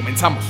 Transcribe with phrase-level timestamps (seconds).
[0.00, 0.42] Comenzamos.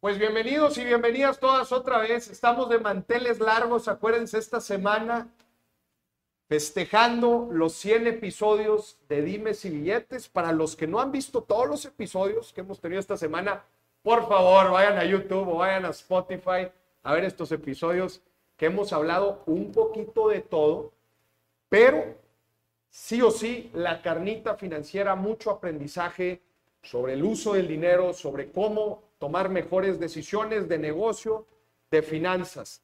[0.00, 2.28] Pues bienvenidos y bienvenidas todas otra vez.
[2.28, 5.28] Estamos de manteles largos, acuérdense, esta semana
[6.46, 10.28] festejando los 100 episodios de Dimes y Billetes.
[10.28, 13.64] Para los que no han visto todos los episodios que hemos tenido esta semana,
[14.02, 16.70] por favor, vayan a YouTube o vayan a Spotify
[17.02, 18.20] a ver estos episodios
[18.58, 20.92] que hemos hablado un poquito de todo,
[21.70, 22.27] pero
[22.90, 26.40] sí o sí, la carnita financiera, mucho aprendizaje
[26.82, 31.46] sobre el uso del dinero, sobre cómo tomar mejores decisiones de negocio,
[31.90, 32.82] de finanzas.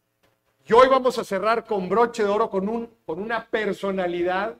[0.67, 4.57] Y hoy vamos a cerrar con broche de oro, con, un, con una personalidad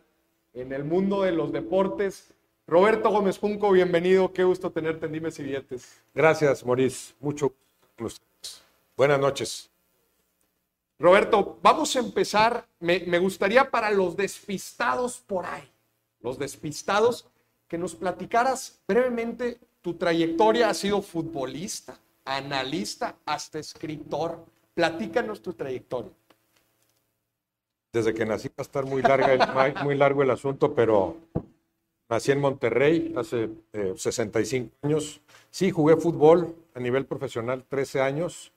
[0.53, 2.35] en el mundo de los deportes.
[2.67, 4.33] Roberto Gómez Punco, bienvenido.
[4.33, 6.03] Qué gusto tenerte en Dimes y Billetes.
[6.15, 7.15] Gracias, Maurice.
[7.21, 7.53] Mucho
[7.99, 8.25] gusto.
[8.97, 9.74] Buenas noches.
[10.99, 12.67] Roberto, vamos a empezar.
[12.81, 15.69] Me, gustaría para los despistados por ahí,
[16.21, 17.27] los despistados,
[17.67, 20.71] que nos platicaras brevemente tu trayectoria.
[20.71, 24.45] Has sido futbolista, analista, hasta escritor.
[24.75, 26.13] Platícanos tu trayectoria.
[27.93, 31.17] Desde que nací va a estar muy, larga, muy largo el asunto, pero
[32.09, 33.51] nací en Monterrey hace
[33.97, 35.21] 65 eh, años.
[35.51, 38.53] Sí, jugué fútbol a nivel profesional 13 años,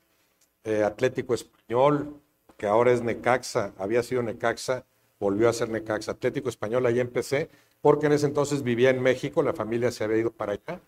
[0.63, 2.19] eh, Atlético Español,
[2.57, 4.85] que ahora es Necaxa, había sido Necaxa,
[5.19, 6.11] volvió a ser Necaxa.
[6.11, 7.49] Atlético Español, ahí empecé,
[7.81, 10.81] porque en ese entonces vivía en México, la familia se había ido para allá.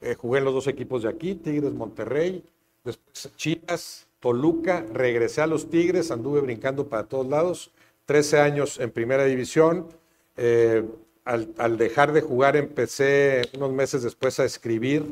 [0.00, 2.42] Eh, jugué en los dos equipos de aquí, Tigres, Monterrey,
[2.84, 7.70] después Chivas, Toluca, regresé a los Tigres, anduve brincando para todos lados,
[8.06, 9.88] 13 años en primera división.
[10.36, 10.84] Eh,
[11.24, 15.04] al, dejar de jugar empecé unos meses después a escribir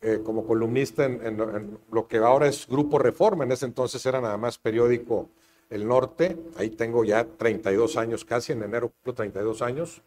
[0.00, 4.36] eh, como columnista en, lo que ahora es Grupo Reforma, en ese entonces era nada
[4.36, 5.28] más periódico
[5.70, 10.02] El Norte, ahí tengo ya 32 años casi, en enero cumplo 32 años.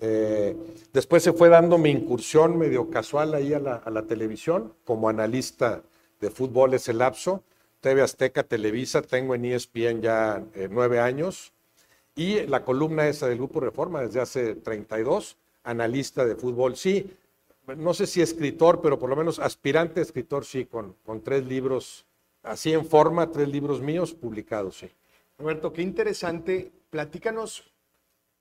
[0.00, 0.56] Eh,
[0.92, 5.82] después se fue dando mi incursión medio casual ahí a la, televisión, como analista
[6.20, 7.42] de fútbol ese lapso,
[7.80, 11.52] TV Azteca, Televisa, tengo en ESPN ya eh, nueve años,
[12.16, 16.76] y la columna esa del Grupo Reforma desde hace 32, analista de fútbol.
[16.76, 17.14] Sí,
[17.76, 22.06] no sé si escritor, pero por lo menos aspirante escritor, sí, con, con tres libros,
[22.42, 24.90] así en forma, tres libros míos publicados, sí.
[25.38, 26.72] Roberto, qué interesante.
[26.90, 27.72] Platícanos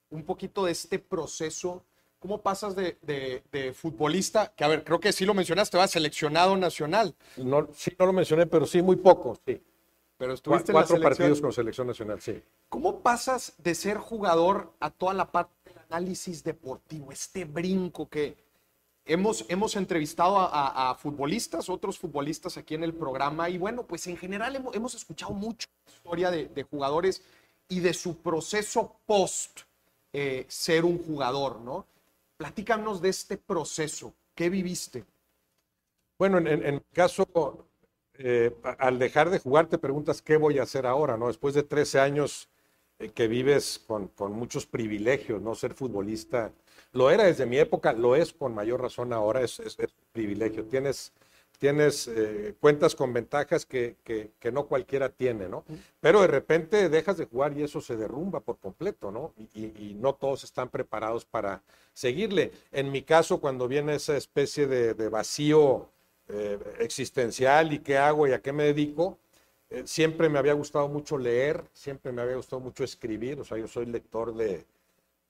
[0.09, 1.83] un poquito de este proceso.
[2.19, 4.53] ¿Cómo pasas de, de, futbolista?
[4.55, 7.15] Que a ver, creo que sí lo mencionaste, va seleccionado nacional.
[7.35, 9.61] No, sí, no lo mencioné, pero sí, muy poco, sí.
[10.17, 12.41] Pero estuviste Cuatro partidos con selección nacional, sí.
[12.69, 17.11] ¿Cómo pasas de ser jugador a toda la parte del análisis deportivo?
[17.11, 18.37] Este brinco que,
[19.05, 24.15] Hemos, hemos entrevistado a, futbolistas, otros futbolistas aquí en el programa y bueno, pues en
[24.15, 27.21] general hemos, escuchado mucho historia de, jugadores
[27.67, 29.61] y de su proceso post
[30.13, 31.85] eh, ser un jugador, ¿no?
[32.37, 35.03] Platícanos de este proceso, ¿qué viviste?
[36.17, 37.27] Bueno, en, en, caso,
[38.13, 41.27] eh, al dejar de jugar te preguntas qué voy a hacer ahora, ¿no?
[41.27, 42.47] Después de 13 años
[42.99, 45.55] eh, que vives con muchos privilegios, ¿no?
[45.55, 46.53] Ser futbolista
[46.93, 49.61] lo era desde mi época, lo es con mayor razón ahora, es,
[50.11, 50.63] privilegio.
[50.65, 51.11] Tienes,
[51.59, 55.65] tienes eh, cuentas con ventajas que, que, no cualquiera tiene, ¿no?
[55.99, 59.33] Pero de repente dejas de jugar y eso se derrumba por completo, ¿no?
[59.53, 62.51] Y, y, no todos están preparados para seguirle.
[62.71, 65.89] En mi caso, cuando viene esa especie de, de vacío
[66.29, 69.17] eh, existencial y qué hago y a qué me dedico,
[69.69, 73.57] eh, siempre me había gustado mucho leer, siempre me había gustado mucho escribir, o sea,
[73.57, 74.65] yo soy lector de,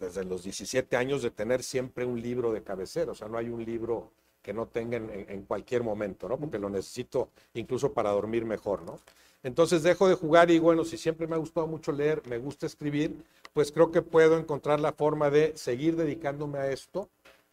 [0.03, 3.49] desde los 17 años de tener siempre un libro de cabecera, o sea, no hay
[3.49, 4.11] un libro
[4.41, 6.37] que no tenga en, cualquier momento, ¿no?
[6.37, 8.99] Porque lo necesito incluso para dormir mejor, ¿no?
[9.41, 12.65] Entonces dejo de jugar y bueno, si siempre me ha gustado mucho leer, me gusta
[12.65, 13.23] escribir,
[13.53, 17.09] pues creo que puedo encontrar la forma de seguir dedicándome a esto,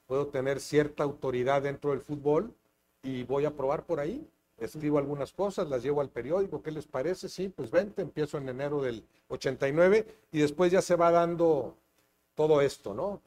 [0.06, 2.52] puedo tener cierta autoridad dentro del fútbol
[3.02, 4.26] y voy a probar por ahí.
[4.58, 7.28] Escribo algunas cosas, las llevo al periódico, ¿qué les parece?
[7.28, 11.76] Sí, pues vente, empiezo en enero del 89 y después ya se va dando
[12.34, 13.20] todo esto, ¿no?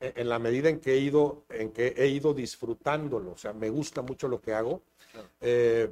[0.00, 3.68] En la medida en que he ido, en que he ido disfrutándolo, o sea, me
[3.70, 4.82] gusta mucho lo que hago.
[5.40, 5.90] Eh,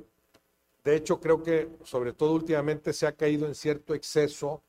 [0.84, 4.62] de hecho, creo que sobre todo últimamente se ha caído en cierto exceso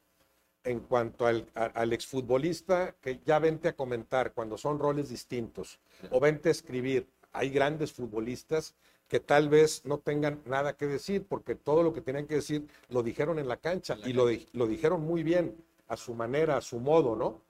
[0.64, 5.80] en cuanto al, al exfutbolista que ya vente a comentar cuando son roles distintos
[6.12, 7.08] o vente a escribir.
[7.32, 8.76] Hay grandes futbolistas
[9.08, 12.68] que tal vez no tengan nada que decir porque todo lo que tenían que decir
[12.90, 15.56] lo dijeron en la cancha y lo, lo dijeron muy bien
[15.88, 17.42] a su manera, a su modo, ¿no?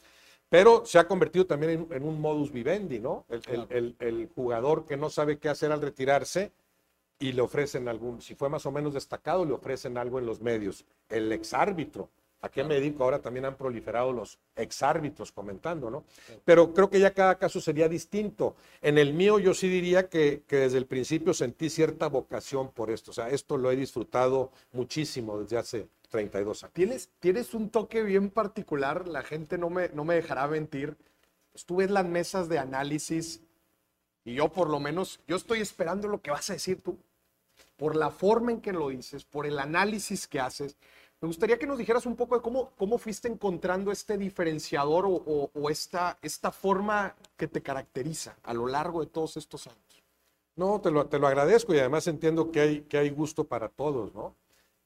[0.54, 3.26] Pero se ha convertido también en, un modus vivendi, ¿no?
[3.28, 6.52] El, el, jugador que no sabe qué hacer al retirarse
[7.18, 10.42] y le ofrecen algún, si fue más o menos destacado, le ofrecen algo en los
[10.42, 10.86] medios.
[11.10, 12.12] El exárbitro,
[12.42, 13.04] ¿a qué me dedico?
[13.04, 16.04] Ahora también han proliferado los exárbitros comentando, ¿no?
[16.46, 18.56] Pero creo que ya cada caso sería distinto.
[18.84, 22.92] En el mío yo sí diría que, que desde el principio sentí cierta vocación por
[22.92, 23.10] esto.
[23.10, 26.74] O sea, esto lo he disfrutado muchísimo desde hace 32 años.
[26.74, 30.96] Tienes, tienes un toque bien particular, la gente no me, no me dejará mentir.
[31.56, 33.42] Estuve en las mesas de análisis
[34.24, 37.00] y yo por lo menos, yo estoy esperando lo que vas a decir tú
[37.78, 40.78] por la forma en que lo dices, por el análisis que haces.
[41.20, 45.70] Me gustaría que nos dijeras un poco de cómo, cómo fuiste encontrando este diferenciador o,
[45.72, 50.04] esta, esta forma que te caracteriza a lo largo de todos estos años.
[50.56, 53.68] No, te lo, te lo agradezco y además entiendo que hay, que hay gusto para
[53.68, 54.36] todos, ¿no?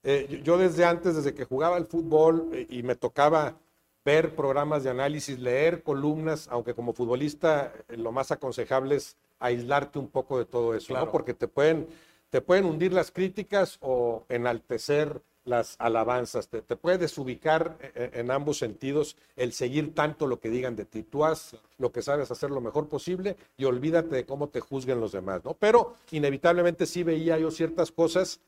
[0.09, 3.57] Eh, yo desde antes, desde que jugaba al fútbol eh, y me tocaba
[4.05, 9.99] ver programas de análisis, leer columnas, aunque como futbolista eh, lo más aconsejable es aislarte
[9.99, 11.11] un poco de todo eso, ¿no?
[11.11, 11.87] Porque te pueden
[12.29, 18.31] te pueden hundir las críticas o enaltecer las alabanzas, te, puedes ubicar e, e, en,
[18.31, 21.03] ambos sentidos el seguir tanto lo que digan de ti.
[21.03, 24.99] Tú haz lo que sabes hacer lo mejor posible y olvídate de cómo te juzguen
[25.01, 25.53] los demás, ¿no?
[25.53, 28.41] Pero inevitablemente sí veía yo ciertas cosas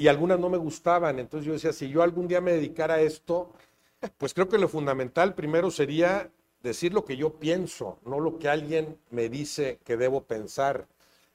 [0.00, 3.00] y algunas no me gustaban, entonces yo decía, si yo algún día me dedicara a
[3.02, 3.52] esto,
[4.16, 6.30] pues creo que lo fundamental primero sería
[6.62, 10.86] decir lo que yo pienso, no lo que alguien me dice que debo pensar.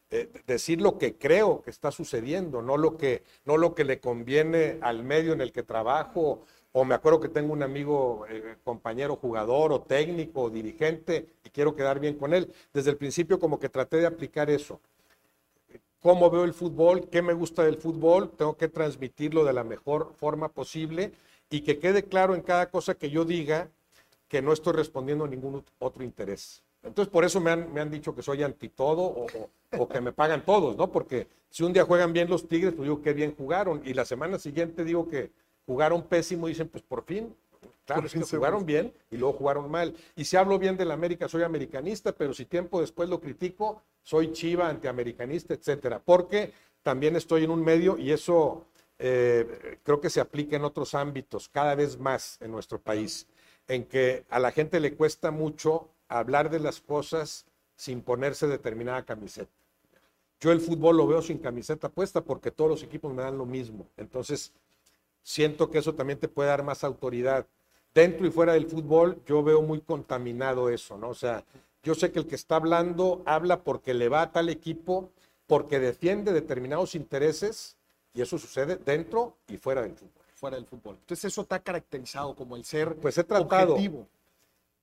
[0.10, 4.00] Eh, decir lo que creo que está sucediendo, no lo que, no lo que le
[4.00, 6.42] conviene al medio en el que trabajo.
[6.72, 11.50] O me acuerdo que tengo un amigo, eh, compañero, jugador o técnico o dirigente y
[11.52, 12.52] quiero quedar bien con él.
[12.74, 14.80] Desde el principio como que traté de aplicar eso.
[16.06, 20.14] Cómo veo el fútbol, qué me gusta del fútbol, tengo que transmitirlo de la mejor
[20.20, 21.12] forma posible
[21.50, 23.70] y que quede claro en cada cosa que yo diga
[24.28, 26.62] que no estoy respondiendo a ningún otro interés.
[26.84, 29.26] Entonces, por eso me han, me han dicho que soy anti todo
[29.72, 30.92] o, que me pagan todos, ¿no?
[30.92, 33.82] Porque si un día juegan bien los Tigres, pues digo que bien jugaron.
[33.84, 35.32] Y la semana siguiente digo que
[35.66, 37.36] jugaron pésimo y dicen, pues por fin,
[37.86, 39.96] claro, es que jugaron bien y luego jugaron mal.
[40.16, 44.32] Y si hablo bien del América, soy americanista, pero si tiempo después lo critico, soy
[44.32, 46.02] chiva, antiamericanista, etcétera.
[46.04, 46.54] Porque
[46.84, 48.66] también estoy en un medio y eso
[49.00, 53.28] eh, creo que se aplica en otros ámbitos cada vez más en nuestro país,
[53.68, 57.46] en que a la gente le cuesta mucho hablar de las cosas
[57.76, 59.52] sin ponerse determinada camiseta.
[60.40, 63.46] Yo el fútbol lo veo sin camiseta puesta porque todos los equipos me dan lo
[63.46, 63.88] mismo.
[63.98, 64.54] Entonces,
[65.24, 67.48] siento que eso también te puede dar más autoridad.
[67.96, 71.10] Dentro y fuera del fútbol, yo veo muy contaminado eso, ¿no?
[71.10, 71.44] O sea,
[71.82, 75.10] yo sé que el que está hablando habla porque le va a tal equipo,
[75.48, 77.78] porque defiende determinados intereses,
[78.14, 80.24] y eso sucede dentro y fuera del fútbol.
[80.36, 80.98] Fuera del fútbol.
[81.00, 84.06] Entonces, eso está caracterizado como el ser pues he tratado, objetivo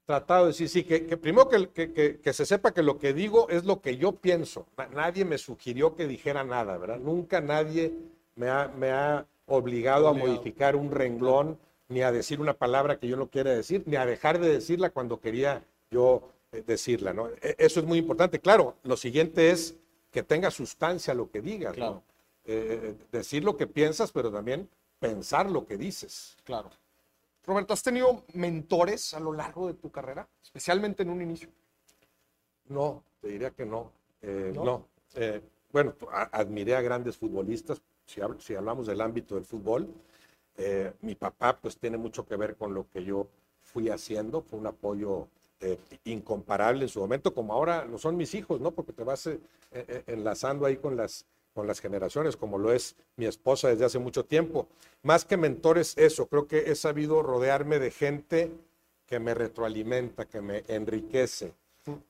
[0.05, 3.65] tratado de decir, sí, que, primero que, que, se sepa que lo que digo es
[3.65, 4.67] lo que yo pienso.
[4.93, 6.99] Nadie me sugirió que dijera nada, ¿verdad?
[6.99, 7.95] Nunca nadie
[8.35, 11.59] me ha, me ha obligado, a modificar un renglón,
[11.93, 14.91] ni a decir una palabra que yo no quiera decir, ni a dejar de decirla
[14.91, 17.29] cuando quería yo eh, decirla, ¿no?
[17.29, 18.41] E, eso es muy importante.
[18.41, 19.77] Claro, lo siguiente es
[20.11, 22.03] que tenga sustancia lo que digas, ¿no?
[22.45, 24.69] Eh, eh, decir lo que piensas, pero también
[24.99, 26.37] pensar lo que dices.
[26.45, 26.71] Claro.
[27.45, 31.49] Roberto, ¿has tenido mentores a lo largo de tu carrera, especialmente en un inicio?
[32.69, 33.91] No, te diría que no.
[34.23, 34.87] Eh, no.
[35.15, 35.41] Eh,
[35.73, 35.95] bueno,
[36.31, 39.89] admiré a grandes futbolistas, si, hablamos del ámbito del fútbol.
[40.57, 43.27] Eh, mi papá pues tiene mucho que ver con lo que yo
[43.63, 45.29] fui haciendo, fue un apoyo
[46.05, 48.73] incomparable en su momento, como ahora lo son mis hijos, ¿no?
[48.73, 49.31] Porque te vas
[50.09, 54.25] enlazando ahí con las con las generaciones, como lo es mi esposa desde hace mucho
[54.25, 54.69] tiempo.
[55.03, 58.51] Más que mentores, eso, creo que he sabido rodearme de gente
[59.07, 61.53] que me retroalimenta, que me enriquece.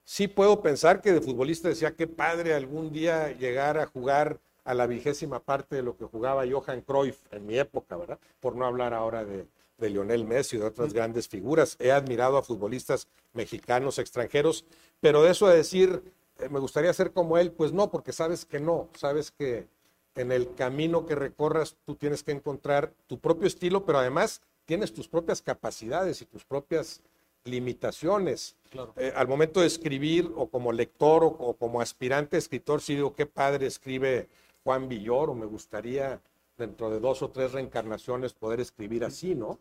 [0.05, 4.75] Sí puedo pensar que de futbolista decía, qué padre algún día llegar a jugar a
[4.75, 8.19] la vigésima parte de lo que jugaba Johan Cruyff en mi época, ¿verdad?
[8.41, 9.47] Por no hablar ahora de,
[9.79, 11.77] de Lionel Messi y de otras grandes figuras.
[11.81, 14.65] He admirado a futbolistas mexicanos, extranjeros,
[15.01, 16.03] pero de eso a decir,
[16.39, 19.67] eh, me gustaría ser como él, pues no, porque sabes que no, sabes que
[20.15, 24.93] en el camino que recorras tú tienes que encontrar tu propio estilo, pero además tienes
[24.93, 27.03] tus propias capacidades y tus propias
[27.45, 28.57] limitaciones.
[28.97, 33.27] Eh, al momento de escribir o como lector o, como aspirante escritor, sí digo, qué
[33.27, 34.29] padre escribe
[34.65, 36.21] Juan Villoro, me gustaría
[36.57, 39.59] dentro de dos o tres reencarnaciones poder escribir así, ¿no?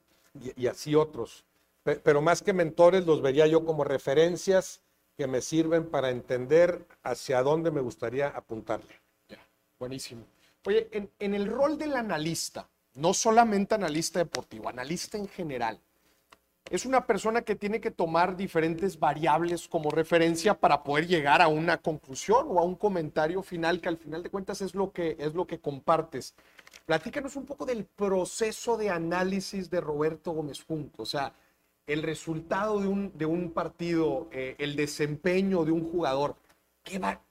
[0.55, 1.45] y, así otros.
[1.83, 4.81] Pero más que mentores, los vería yo como referencias
[5.17, 9.01] que me sirven para entender hacia dónde me gustaría apuntarle.
[9.27, 9.39] Ya,
[9.79, 10.23] buenísimo.
[10.65, 10.89] Oye,
[11.19, 15.79] en el rol del analista, no solamente analista deportivo, analista en general,
[16.69, 21.47] es una persona que tiene que tomar diferentes variables como referencia para poder llegar a
[21.47, 25.17] una conclusión o a un comentario final que al final de cuentas es lo que,
[25.19, 26.33] es lo que compartes.
[26.85, 31.33] Platícanos un poco del proceso de análisis de Roberto Gómez Junco, o sea,
[31.87, 36.35] el resultado de un, de un partido, eh, el desempeño de un jugador.
[36.83, 37.21] ¿qué va,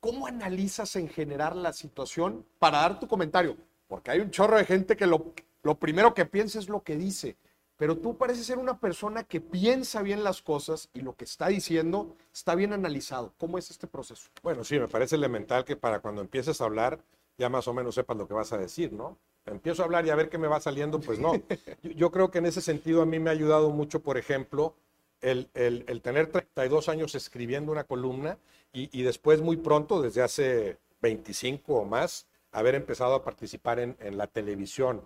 [0.00, 3.56] ¿Cómo analizas en general la situación para dar tu comentario?
[3.88, 6.96] Porque hay un chorro de gente que lo, lo primero que piensa es lo que
[6.96, 7.36] dice
[7.76, 11.48] pero tú pareces ser una persona que piensa bien las cosas y lo que está
[11.48, 13.34] diciendo está bien analizado.
[13.38, 14.28] ¿Cómo es este proceso?
[14.42, 17.00] Bueno, sí, me parece elemental que para cuando empieces a hablar
[17.36, 19.18] ya más o menos sepas lo que vas a decir, ¿no?
[19.46, 21.32] Empiezo a hablar y a ver qué me va saliendo, pues no.
[21.82, 24.74] Yo, creo que en ese sentido a mí me ha ayudado mucho, por ejemplo,
[25.20, 28.38] el, el, tener 32 años escribiendo una columna
[28.72, 33.96] y, y, después muy pronto, desde hace 25 o más, haber empezado a participar en,
[34.00, 35.02] en la televisión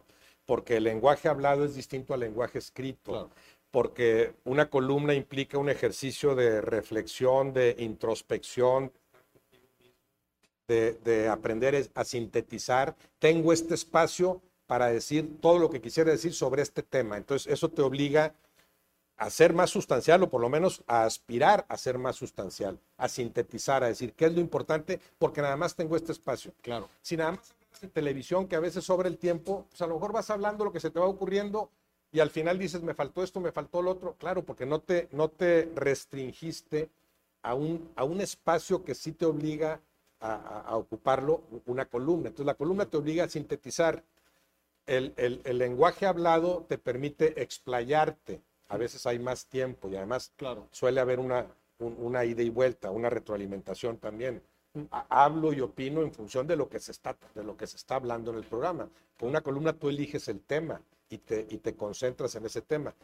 [0.49, 3.29] porque el lenguaje hablado es distinto al lenguaje escrito,
[3.71, 8.91] porque una columna implica un ejercicio de reflexión, de introspección,
[10.67, 12.97] de, aprender a sintetizar.
[13.19, 17.19] Tengo este espacio para decir todo lo que quisiera decir sobre este tema.
[17.19, 18.33] Entonces, eso te obliga
[19.19, 23.09] a ser más sustancial o por lo menos a aspirar a ser más sustancial, a
[23.11, 26.55] sintetizar, a decir qué es lo importante, porque nada más tengo este espacio.
[26.63, 26.89] Claro.
[27.03, 30.13] Si nada más de televisión que a veces sobra el tiempo, pues a lo mejor
[30.13, 31.71] vas hablando lo que se te va ocurriendo
[32.11, 34.15] y al final dices, me faltó esto, me faltó lo otro.
[34.15, 36.91] Claro, porque no te, no te restringiste
[37.43, 39.81] a un, a un espacio que sí te obliga
[40.21, 42.29] a, ocuparlo, una columna.
[42.29, 44.03] Entonces la columna te obliga a sintetizar.
[44.87, 48.41] El, el, lenguaje hablado te permite explayarte.
[48.69, 50.67] A veces hay más tiempo y además claro.
[50.73, 51.47] suele haber una,
[51.79, 54.43] una ida y vuelta, una retroalimentación también
[54.91, 57.97] hablo y opino en función de lo que se está, de lo que se está
[57.97, 58.89] hablando en el programa.
[59.19, 62.95] Con una columna tú eliges el tema y te, y te concentras en ese tema.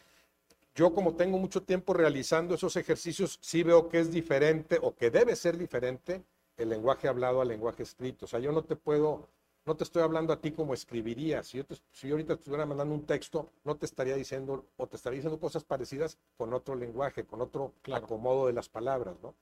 [0.74, 5.10] Yo como tengo mucho tiempo realizando esos ejercicios, sí veo que es diferente o que
[5.10, 6.22] debe ser diferente
[6.56, 8.24] el lenguaje hablado al lenguaje escrito.
[8.26, 9.28] O sea, yo no te puedo
[9.66, 11.42] no te estoy hablando a ti como escribiría.
[11.42, 14.86] Si yo, si yo ahorita te estuviera mandando un texto, no te estaría diciendo o
[14.86, 19.34] te estaría diciendo cosas parecidas con otro lenguaje, con otro acomodo de las palabras, ¿no?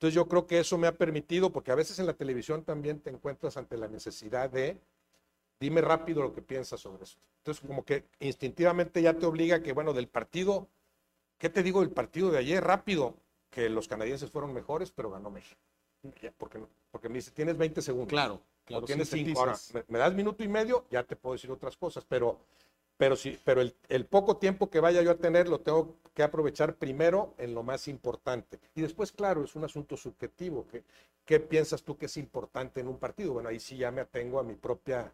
[0.00, 3.00] Entonces yo creo que eso me ha permitido, porque a veces en la televisión también
[3.00, 4.80] te encuentras ante la necesidad de,
[5.60, 7.20] dime rápido lo que piensas sobre esto.
[7.40, 10.68] Entonces como que instintivamente ya te obliga que, bueno, del partido,
[11.36, 12.64] ¿qué te digo del partido de ayer?
[12.64, 13.14] Rápido,
[13.50, 15.60] que los canadienses fueron mejores, pero ganó México.
[16.38, 18.08] Porque, porque me dice, tienes 20 segundos.
[18.08, 18.40] Claro.
[18.64, 19.70] Claro, tienes cinco horas.
[19.88, 22.38] Me, das minuto y medio, ya te puedo decir otras cosas, pero,
[23.00, 26.22] pero, sí, pero el, el, poco tiempo que vaya yo a tener lo tengo que
[26.22, 28.60] aprovechar primero en lo más importante.
[28.74, 30.66] Y después, claro, es un asunto subjetivo.
[30.70, 30.84] ¿Qué,
[31.24, 33.32] ¿Qué piensas tú que es importante en un partido?
[33.32, 35.10] Bueno, ahí sí ya me atengo a mi propia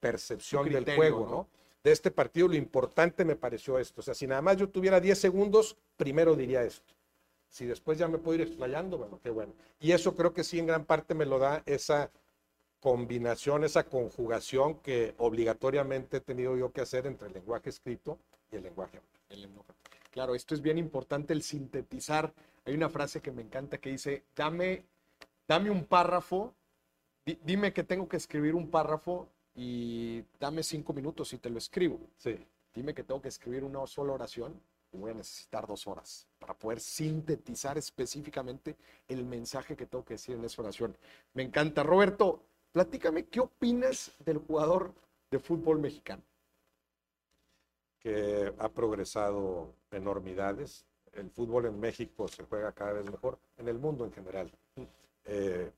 [0.00, 1.48] percepción del juego, ¿no?
[1.84, 4.00] De este partido lo importante me pareció esto.
[4.00, 6.92] O sea, si nada más yo tuviera 10 segundos, primero diría esto.
[7.48, 9.54] Si después ya me puedo ir explayando, bueno, qué bueno.
[9.78, 12.10] Y eso creo que sí en gran parte me lo da esa
[12.80, 18.18] combinación, esa conjugación que obligatoriamente he tenido yo que hacer entre el lenguaje escrito
[18.52, 19.00] y el lenguaje.
[20.10, 22.32] Claro, esto es bien importante, el sintetizar.
[22.64, 24.84] Hay una frase que me encanta que dice, dame,
[25.46, 26.54] dame un párrafo,
[27.24, 31.98] dime que tengo que escribir un párrafo y dame cinco minutos y te lo escribo.
[32.16, 32.36] Sí.
[32.74, 34.60] Dime que tengo que escribir una sola oración
[34.92, 38.76] y voy a necesitar dos horas para poder sintetizar específicamente
[39.08, 40.96] el mensaje que tengo que decir en esa oración.
[41.34, 41.82] Me encanta.
[41.82, 42.42] Roberto,
[42.78, 44.94] Platícame, ¿qué opinas del jugador
[45.32, 46.22] de fútbol mexicano?
[47.98, 50.84] Que ha progresado enormidades.
[51.12, 54.52] El fútbol en México se juega cada vez mejor, en el mundo en general.
[55.24, 55.72] Eh,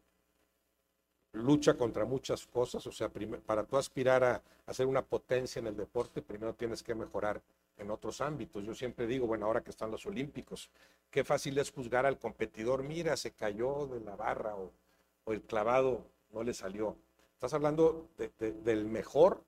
[1.33, 3.11] lucha contra muchas cosas, o sea,
[3.47, 4.43] para tú aspirar a,
[4.75, 7.41] ser una potencia en el deporte, primero tienes que mejorar
[7.79, 8.63] en otros ámbitos.
[8.63, 10.69] Yo siempre digo, bueno, ahora que están los Olímpicos,
[11.11, 16.05] qué fácil es juzgar al competidor, mira, se cayó de la barra o el clavado
[16.33, 16.97] no le salió.
[17.35, 18.09] Estás hablando
[18.39, 19.43] del mejor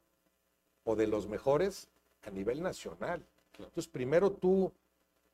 [0.84, 1.88] o de los mejores
[2.22, 3.24] a nivel nacional.
[3.58, 4.72] Entonces, primero tú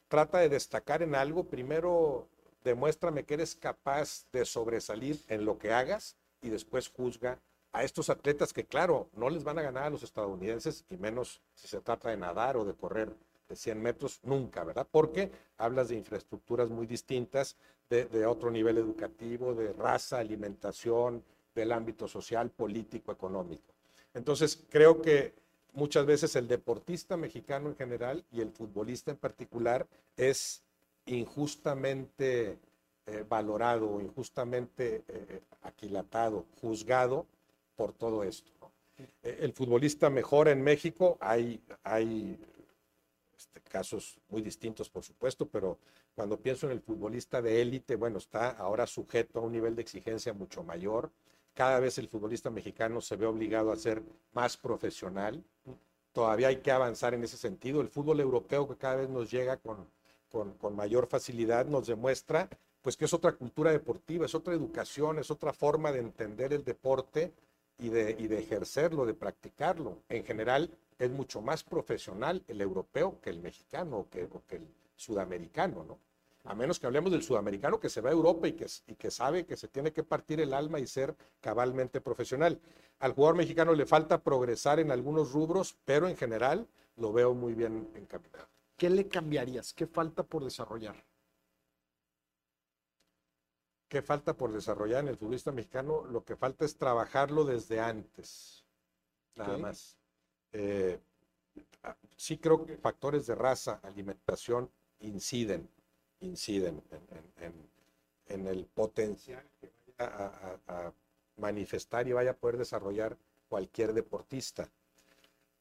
[0.08, 2.26] trata de destacar en algo, primero
[2.64, 7.38] demuéstrame que eres capaz de sobresalir en lo que hagas y después juzga
[7.72, 11.40] a estos atletas que, claro, no les van a ganar a los estadounidenses y menos
[11.54, 13.14] si se trata de nadar o de correr
[13.48, 14.86] de 100 metros, nunca, ¿verdad?
[14.90, 17.56] Porque hablas de infraestructuras muy distintas,
[17.88, 21.22] de, de otro nivel educativo, de raza, alimentación,
[21.58, 23.74] del ámbito social, político, económico.
[24.14, 25.34] Entonces, creo que
[25.72, 29.86] muchas veces el deportista mexicano en general y el futbolista en particular
[30.16, 30.62] es
[31.06, 32.58] injustamente
[33.06, 37.26] eh, valorado, injustamente eh, aquilatado, juzgado
[37.76, 38.50] por todo esto.
[39.22, 42.38] Eh, el futbolista mejora en México, hay, hay
[43.36, 45.78] este, casos muy distintos, por supuesto, pero
[46.14, 49.82] cuando pienso en el futbolista de élite, bueno, está ahora sujeto a un nivel de
[49.82, 51.10] exigencia mucho mayor.
[51.58, 54.00] Cada vez el futbolista mexicano se ve obligado a ser
[54.32, 55.42] más profesional.
[56.12, 57.80] Todavía hay que avanzar en ese sentido.
[57.80, 59.84] El fútbol europeo que cada vez nos llega con,
[60.30, 62.48] con, mayor facilidad nos demuestra
[62.80, 66.62] pues que es otra cultura deportiva, es otra educación, es otra forma de entender el
[66.62, 67.32] deporte
[67.76, 69.98] y de, y de ejercerlo, de practicarlo.
[70.08, 74.56] En general, es mucho más profesional el europeo que el mexicano o que, o que
[74.58, 75.98] el sudamericano, ¿no?
[76.48, 79.10] A menos que hablemos del sudamericano que se va a Europa y que, y que
[79.10, 82.58] sabe que se tiene que partir el alma y ser cabalmente profesional.
[83.00, 87.52] Al jugador mexicano le falta progresar en algunos rubros, pero en general lo veo muy
[87.52, 88.48] bien encaminado.
[88.78, 89.74] ¿Qué le cambiarías?
[89.74, 90.96] ¿Qué falta por desarrollar?
[93.86, 96.06] ¿Qué falta por desarrollar en el futbolista mexicano?
[96.06, 98.64] Lo que falta es trabajarlo desde antes,
[99.34, 99.98] nada más.
[100.52, 100.98] Eh,
[102.16, 105.68] sí creo que factores de raza, alimentación, inciden,
[106.20, 106.82] inciden
[108.28, 110.32] en, el potencial que vaya
[110.66, 110.92] a,
[111.36, 113.16] manifestar y vaya a poder desarrollar
[113.48, 114.68] cualquier deportista.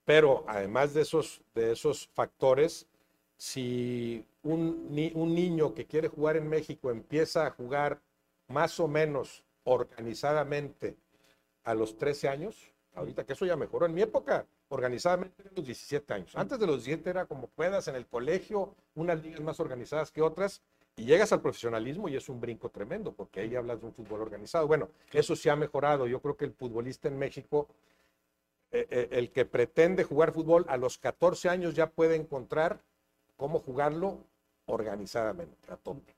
[0.06, 2.88] Pero además de esos, de esos factores,
[3.38, 8.02] si un, un niño que quiere jugar en México empieza a jugar
[8.48, 10.98] más o menos organizadamente
[11.64, 16.14] a los 13 años, ahorita que eso ya mejoró, en mi época organizadamente los 17
[16.14, 16.36] años.
[16.36, 20.22] Antes de los 17 era como puedas en el colegio, unas ligas más organizadas que
[20.22, 20.62] otras,
[20.96, 24.22] y llegas al profesionalismo y es un brinco tremendo, porque ahí hablas de un fútbol
[24.22, 24.68] organizado.
[24.68, 26.08] Bueno, eso sí ha mejorado.
[26.08, 27.68] Yo creo que el futbolista en México
[28.72, 32.82] eh, eh, el que pretende jugar fútbol a los 14 años ya puede encontrar
[33.38, 34.20] cómo jugarlo
[34.66, 36.16] organizadamente, a tope.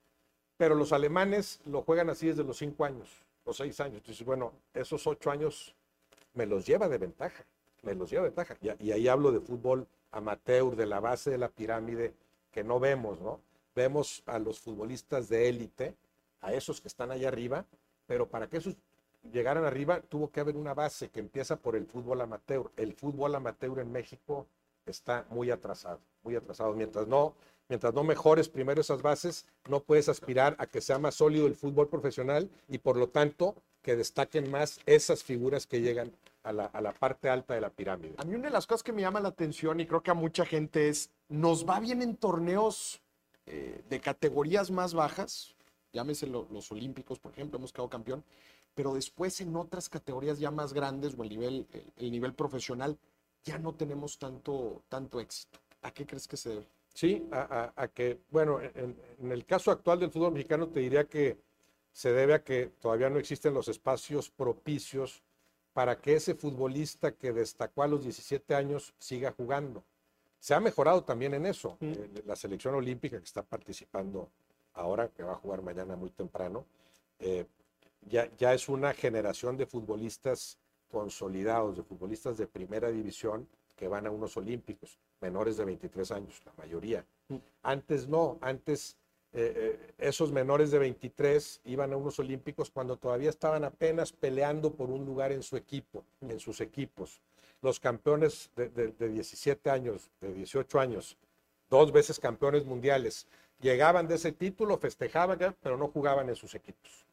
[0.57, 3.07] Pero los alemanes lo juegan así desde los 5 años,
[3.45, 3.97] los 6 años.
[3.97, 5.75] Entonces, bueno, esos 8 años
[6.33, 7.45] me los lleva de ventaja,
[7.81, 8.57] me los lleva ventaja.
[8.61, 12.13] Y, y ahí hablo de fútbol amateur, de la base de la pirámide,
[12.51, 13.39] que no vemos, ¿no?
[13.75, 15.95] Vemos a los futbolistas de élite,
[16.41, 17.65] a esos que están allá arriba,
[18.07, 18.75] pero para que esos
[19.31, 22.71] llegaran arriba tuvo que haber una base que empieza por el fútbol amateur.
[22.77, 24.47] El fútbol amateur en México
[24.85, 26.73] está muy atrasado, muy atrasado.
[26.73, 27.35] Mientras no,
[27.67, 31.55] mientras no mejores primero esas bases, no puedes aspirar a que sea más sólido el
[31.55, 36.11] fútbol profesional y por lo tanto que destaquen más esas figuras que llegan
[36.43, 38.15] a la, a la parte alta de la pirámide.
[38.17, 40.15] A mí una de las cosas que me llama la atención y creo que a
[40.15, 43.01] mucha gente es, nos va bien en torneos
[43.45, 45.55] eh, de categorías más bajas,
[45.91, 48.23] llámese lo- los olímpicos, por ejemplo, hemos quedado campeón,
[48.75, 52.97] pero después en otras categorías ya más grandes o el nivel, el, el nivel profesional,
[53.43, 55.59] ya no tenemos tanto, tanto éxito.
[55.81, 56.67] ¿A qué crees que se debe?
[56.93, 60.79] Sí, a, a- a que, bueno, en, en el caso actual del fútbol mexicano te
[60.81, 61.37] diría que
[61.91, 65.23] se debe a que todavía no existen los espacios propicios
[65.79, 69.81] para que ese futbolista que destacó a los 17 años siga jugando.
[70.37, 71.77] Se ha mejorado también en eso.
[71.79, 74.27] Eh, la selección olímpica que está participando
[74.73, 76.65] ahora, que va a jugar mañana muy temprano,
[77.17, 77.45] eh,
[78.01, 80.57] ya, ya es una generación de futbolistas
[80.91, 86.41] consolidados, de futbolistas de primera división que van a unos olímpicos, menores de 23 años,
[86.45, 87.05] la mayoría.
[87.63, 88.97] Antes no, antes
[89.33, 94.71] eh, eh, esos menores de 23 iban a unos olímpicos cuando todavía estaban apenas peleando
[94.71, 97.21] por un lugar en su equipo, en sus equipos.
[97.61, 101.17] Los campeones de, de- de 17 años, de 18 años,
[101.69, 103.27] dos veces campeones mundiales,
[103.61, 107.05] llegaban de ese título, festejaban, pero no jugaban en sus equipos.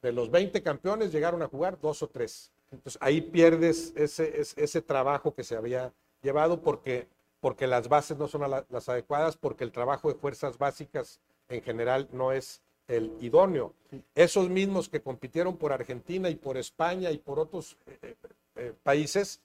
[0.00, 2.50] De los 20 campeones llegaron a jugar dos o tres.
[2.72, 7.06] Entonces ahí pierdes ese, ese, ese trabajo que se había llevado porque,
[7.40, 11.20] porque las bases no son las adecuadas, porque el trabajo de fuerzas básicas
[11.52, 13.74] en general no es el idóneo.
[14.14, 18.14] Esos mismos que compitieron por Argentina y por España y por otros eh, eh,
[18.56, 19.40] eh, países,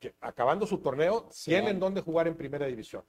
[0.00, 3.02] que acabando su torneo, tienen donde jugar en primera división.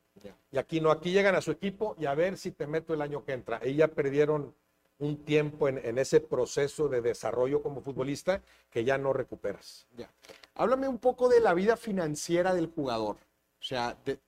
[0.51, 3.01] Y aquí no, aquí llegan a su equipo y a ver si te meto el
[3.01, 3.59] año que entra.
[3.61, 4.55] Ahí ya perdieron
[4.97, 9.85] un tiempo en, en ese proceso de desarrollo como futbolista que ya no recuperas.
[9.97, 10.09] Ya.
[10.55, 13.17] Háblame un poco de la vida financiera del jugador.
[13.59, 14.19] O sea, de-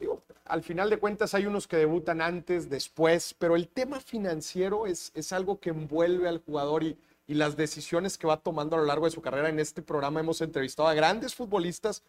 [0.00, 4.86] digo, al final de cuentas hay unos que debutan antes, después, pero el tema financiero
[4.86, 8.86] es, algo que envuelve al jugador y, y las decisiones que va tomando a lo
[8.86, 9.48] largo de su carrera.
[9.48, 12.02] En este programa hemos entrevistado a grandes futbolistas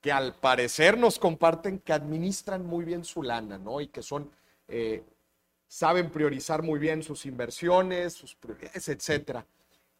[0.00, 3.80] que al parecer nos comparten que administran muy bien su lana, ¿no?
[3.80, 4.30] Y que son,
[4.68, 5.02] eh,
[5.66, 9.46] saben priorizar muy bien sus inversiones, sus prioridades, etcétera.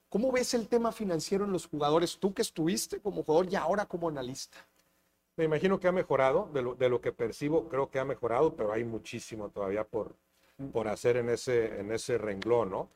[0.09, 2.18] ¿Cómo ves el tema financiero en los jugadores?
[2.18, 4.59] Tú que estuviste como jugador y ahora como analista.
[5.38, 8.57] Me imagino que ha mejorado, de lo, de lo que percibo, creo que ha mejorado,
[8.57, 10.16] pero hay muchísimo todavía por,
[10.72, 12.88] por hacer en ese, en ese renglón, ¿no?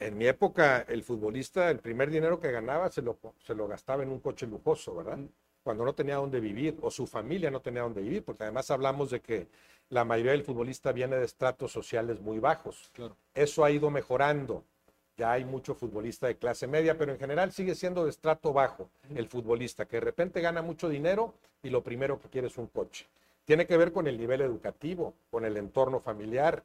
[0.00, 4.02] En mi época, el futbolista, el primer dinero que ganaba se lo, se lo gastaba
[4.02, 5.20] en un coche lujoso, ¿verdad?
[5.62, 9.10] Cuando no tenía dónde vivir o su familia no tenía dónde vivir, porque además hablamos
[9.10, 9.46] de que
[9.90, 12.90] la mayoría del futbolista viene de estratos sociales muy bajos.
[12.92, 13.16] Claro.
[13.34, 14.64] Eso ha ido mejorando.
[15.16, 18.90] Ya hay mucho futbolista de clase media, pero en general sigue siendo de estrato bajo
[19.14, 22.68] el futbolista, que de repente gana mucho dinero y lo primero que quiere es un
[22.68, 23.06] coche.
[23.44, 26.62] Tiene que ver con el nivel educativo, con el entorno familiar,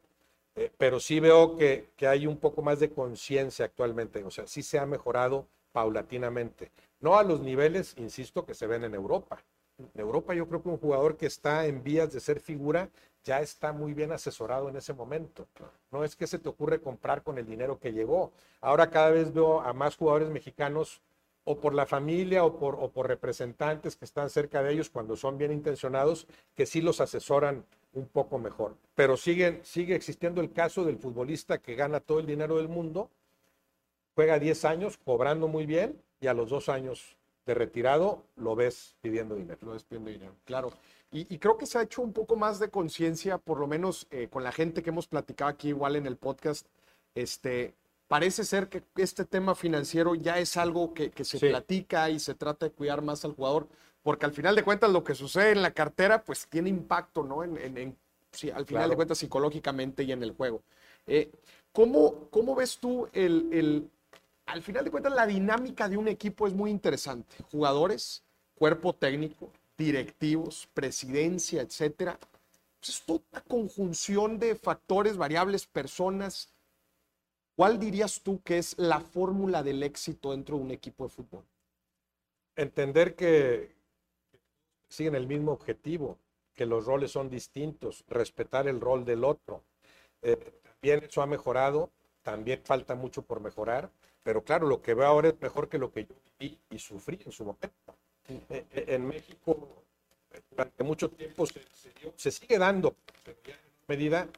[0.56, 4.46] eh, pero sí veo que, que hay un poco más de conciencia actualmente, o sea,
[4.46, 6.72] sí se ha mejorado paulatinamente.
[7.00, 9.40] No a los niveles, insisto, que se ven en Europa.
[9.78, 12.90] En Europa yo creo que un jugador que está en vías de ser figura
[13.24, 15.48] ya está muy bien asesorado en ese momento.
[15.92, 18.32] No es que se te ocurre comprar con el dinero que llegó.
[18.62, 21.02] Ahora cada vez veo a más jugadores mexicanos
[21.44, 25.16] o por la familia o por, o por representantes que están cerca de ellos cuando
[25.16, 28.76] son bien intencionados, que sí los asesoran un poco mejor.
[28.96, 33.10] Pero siguen, sigue existiendo el caso del futbolista que gana todo el dinero del mundo,
[34.16, 38.96] juega 10 años cobrando muy bien y a los dos años de retirado lo ves
[39.02, 39.58] pidiendo dinero.
[39.62, 40.72] Lo ves pidiendo dinero, claro.
[41.12, 44.28] Y, creo que se ha hecho un poco más de conciencia, por lo menos eh,
[44.30, 46.68] con la gente que hemos platicado aquí igual en el podcast.
[47.16, 47.74] Este,
[48.10, 51.48] parece ser que este tema financiero ya es algo que, que se Sí.
[51.48, 53.68] platica y se trata de cuidar más al jugador,
[54.04, 57.44] porque al final de cuentas lo que sucede en la cartera pues tiene impacto, ¿no?
[57.44, 57.98] En, en- en-
[58.32, 58.90] sí, al final Claro.
[58.90, 60.64] de cuentas psicológicamente y en el juego.
[61.06, 61.32] Eh,
[61.72, 63.90] ¿cómo, ¿Cómo ves tú el, el-
[64.48, 67.36] al final de cuentas la dinámica de un equipo es muy interesante?
[67.52, 68.24] Jugadores,
[68.56, 72.18] cuerpo técnico, directivos, presidencia, etcétera.
[72.80, 76.50] Pues es toda una conjunción de factores, variables, personas.
[77.60, 81.44] ¿Cuál dirías tú que es la fórmula del éxito dentro de un equipo de fútbol?
[82.56, 83.76] Entender que
[84.88, 86.18] siguen el mismo objetivo,
[86.56, 89.62] que los roles son distintos, respetar el rol del otro.
[90.22, 91.90] Eh, también eso ha mejorado,
[92.22, 93.92] también falta mucho por mejorar,
[94.24, 97.20] pero claro, lo que veo ahora es mejor que lo que yo viví y sufrí
[97.26, 97.94] en su momento.
[98.30, 99.84] Eh, eh, en México,
[100.50, 102.96] durante mucho tiempo se, se dio- se sigue dando,
[103.26, 104.30] pero ya en medida,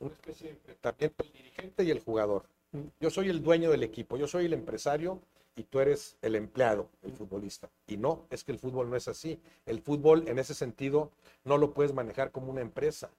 [0.00, 2.55] una especie de enfrentamiento el dirigente y el jugador.
[3.00, 5.20] Yo soy el dueño del equipo, yo soy el empresario
[5.54, 7.70] y tú eres el empleado, el futbolista.
[7.86, 9.40] Y no, es que el fútbol no es así.
[9.64, 11.10] El fútbol en ese sentido
[11.44, 13.10] no lo puedes manejar como una empresa.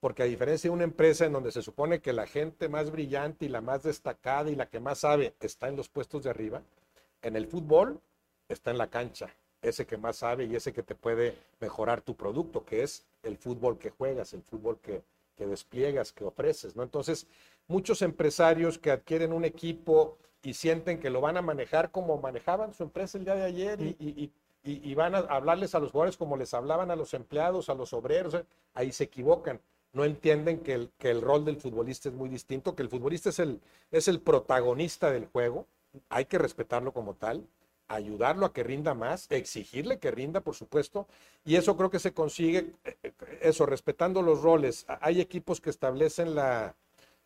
[0.00, 3.46] Porque a diferencia de una empresa en donde se supone que la gente más brillante
[3.46, 6.62] y la más destacada y la que más sabe está en los puestos de arriba,
[7.22, 8.00] en el fútbol
[8.48, 9.28] está en la cancha,
[9.60, 13.36] ese que más sabe y ese que te puede mejorar tu producto, que es el
[13.36, 15.02] fútbol que juegas, el fútbol que,
[15.36, 16.82] despliegas, que ofreces, ¿no?
[16.82, 17.26] Entonces,
[17.68, 22.72] muchos empresarios que adquieren un equipo y sienten que lo van a manejar como manejaban
[22.74, 24.32] su empresa el día de ayer y, y-
[24.64, 27.92] y- van a hablarles a los jugadores como les hablaban a los empleados, a los
[27.92, 29.60] obreros, eh, ahí se equivocan.
[29.92, 33.30] No entienden que el, que el rol del futbolista es muy distinto, que el futbolista
[33.30, 35.66] es el, es el protagonista del juego,
[36.10, 37.46] hay que respetarlo como tal,
[37.88, 41.06] ayudarlo a que rinda más, exigirle que rinda, por supuesto,
[41.44, 44.84] y eso creo que se consigue, eh, eh, eso, respetando los roles.
[45.00, 46.74] Hay equipos que establecen la,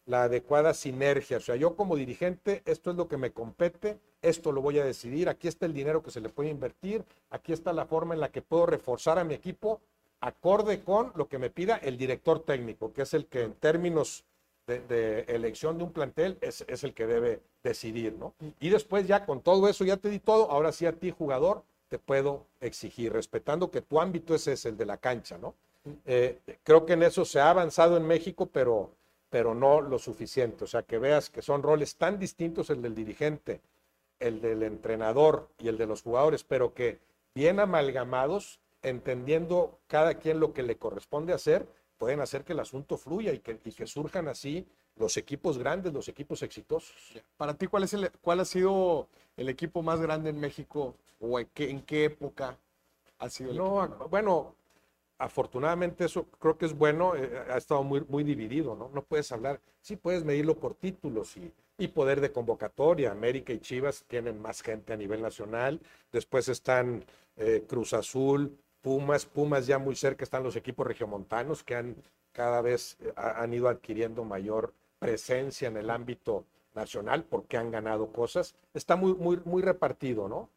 [0.07, 1.37] la adecuada sinergia.
[1.37, 4.85] O sea, yo como dirigente, esto es lo que me compete, esto lo voy a
[4.85, 8.21] decidir, aquí está el dinero que se le puede invertir, aquí está la forma en
[8.21, 9.81] la que puedo reforzar a mi equipo
[10.21, 14.25] acorde con lo que me pida el director técnico, que es el que en términos
[14.67, 18.35] de, elección de un plantel es, es el que debe decidir, ¿no?
[18.61, 21.65] Y después ya con todo eso, ya te di todo, ahora sí a ti jugador
[21.89, 25.55] te puedo exigir, respetando que tu ámbito ese es el de la cancha, ¿no?
[26.07, 28.91] Eh, creo que en eso se ha avanzado en México, pero,
[29.33, 30.65] pero no lo suficiente.
[30.65, 33.63] O sea, que veas que son roles tan distintos el del dirigente,
[34.21, 36.99] el del entrenador y el de los jugadores, pero que
[37.35, 41.67] bien amalgamados, entendiendo cada quien lo que le corresponde hacer,
[41.97, 44.67] pueden hacer que el asunto fluya y que, y que surjan así
[44.97, 46.95] los equipos grandes, los equipos exitosos.
[47.39, 51.41] Para ti, ¿cuál, es el, ¿cuál ha sido el equipo más grande en México o
[51.41, 52.59] en qué, en qué época
[53.19, 54.09] ha sido el No, equipo?
[54.11, 54.55] bueno,
[55.25, 58.91] afortunadamente eso creo que es bueno, eh, ha estado muy, muy dividido, ¿no?
[58.93, 63.13] No puedes hablar, sí puedes medirlo por títulos y, y poder de convocatoria.
[63.13, 65.81] América y Chivas tienen más gente a nivel nacional,
[66.13, 67.05] después están
[67.37, 71.97] eh, Cruz Azul, Pumas, Pumas ya muy cerca están los equipos regiomontanos que han
[72.33, 77.71] cada vez eh, ha- han ido adquiriendo mayor presencia en el ámbito nacional porque han
[77.71, 78.55] ganado cosas.
[78.75, 80.49] Está muy, muy, muy repartido, ¿no?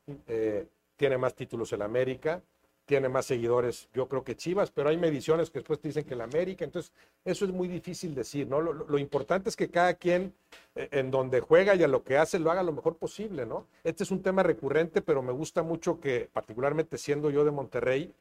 [0.98, 2.42] Tiene más títulos el América,
[2.86, 6.14] tiene más seguidores, yo creo que Chivas, pero hay mediciones que después te dicen que
[6.14, 6.92] el América, entonces
[7.24, 8.62] eso es muy difícil decir, ¿no?
[8.62, 10.34] Lo, lo- lo importante es que cada quien
[10.76, 13.66] eh, en donde juega y a lo que hace lo haga lo mejor posible, ¿no?
[13.84, 18.14] Este es un tema recurrente, pero me gusta mucho que, particularmente siendo yo de Monterrey,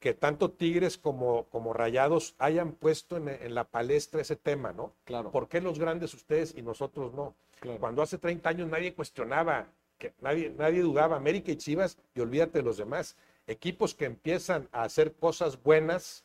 [0.00, 4.92] que tanto Tigres como, como Rayados hayan puesto en, en, la palestra ese tema, ¿no?
[5.04, 5.30] Claro.
[5.30, 7.34] ¿Por qué los grandes ustedes y nosotros no?
[7.60, 7.80] Claro.
[7.80, 9.66] Cuando hace 30 años nadie cuestionaba,
[9.98, 13.16] que nadie, nadie dudaba, América y Chivas, y olvídate de los demás.
[13.46, 16.24] Equipos que empiezan a hacer cosas buenas,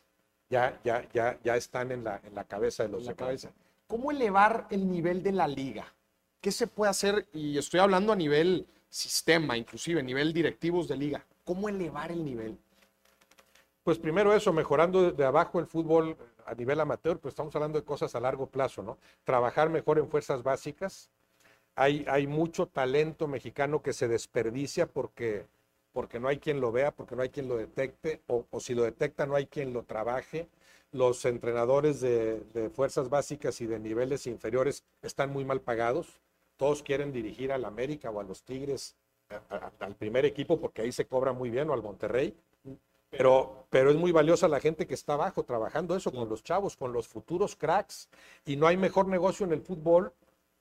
[0.50, 3.52] ya, ya, ya, ya están en la, en la cabeza de los la cabeza.
[3.88, 5.94] ¿Cómo elevar el nivel de la liga?
[6.42, 7.28] ¿Qué se puede hacer?
[7.34, 11.26] Y estoy hablando a nivel sistema, inclusive, nivel directivos de liga.
[11.44, 12.58] ¿Cómo elevar el nivel?
[13.84, 17.80] Pues primero eso, mejorando de, de abajo el fútbol a nivel amateur, pues estamos hablando
[17.80, 18.98] de cosas a largo plazo, ¿no?
[19.24, 21.10] Trabajar mejor en fuerzas básicas.
[21.76, 25.46] Hay, hay mucho talento mexicano que se desperdicia porque,
[25.94, 28.84] porque no hay quien lo vea, porque no hay quien lo detecte, o, si lo
[28.84, 30.48] detecta no hay quien lo trabaje.
[30.92, 36.20] Los entrenadores de, fuerzas básicas y de niveles inferiores están muy mal pagados.
[36.58, 38.96] Todos quieren dirigir al América o a los Tigres,
[39.80, 42.36] al primer equipo, porque ahí se cobra muy bien, o al Monterrey.
[43.12, 46.76] Pero, pero es muy valiosa la gente que está abajo trabajando eso con los chavos,
[46.76, 48.10] con los futuros cracks.
[48.46, 50.14] Y no hay mejor negocio en el fútbol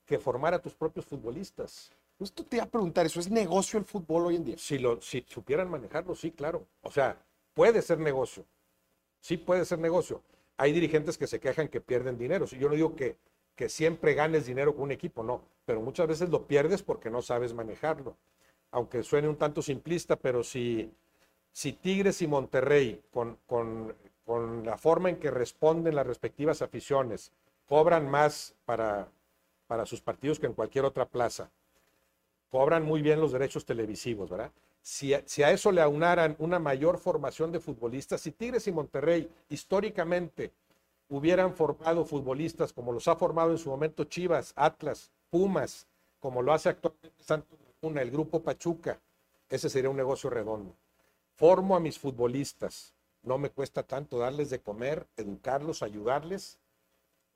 [0.05, 1.91] que formar a tus propios futbolistas.
[2.19, 4.55] Esto te iba a preguntar, ¿eso es negocio el fútbol hoy en día?
[4.57, 6.65] Si, lo, si supieran manejarlo, sí, claro.
[6.81, 7.17] O sea,
[7.53, 8.45] puede ser negocio.
[9.21, 10.21] Sí puede ser negocio.
[10.57, 12.45] Hay dirigentes que se quejan que pierden dinero.
[12.45, 13.15] Si yo no digo que,
[13.55, 15.43] que siempre ganes dinero con un equipo, no.
[15.65, 18.17] Pero muchas veces lo pierdes porque no sabes manejarlo.
[18.71, 20.91] Aunque suene un tanto simplista, pero si,
[21.53, 27.31] si Tigres y Monterrey, con, con, con la forma en que responden las respectivas aficiones,
[27.65, 29.07] cobran más para,
[29.67, 31.49] para sus partidos que en cualquier otra plaza,
[32.49, 34.51] cobran muy bien los derechos televisivos, ¿verdad?
[34.81, 40.51] Si a, eso le aunaran una mayor formación de futbolistas, si Tigres y Monterrey históricamente
[41.09, 45.87] hubieran formado futbolistas como los ha formado en su momento Chivas, Atlas, Pumas,
[46.19, 48.99] como lo hace actualmente Santos Laguna, el grupo Pachuca,
[49.49, 50.75] ese sería un negocio redondo.
[51.35, 56.57] Formo a mis futbolistas, no me cuesta tanto darles de comer, educarlos, ayudarles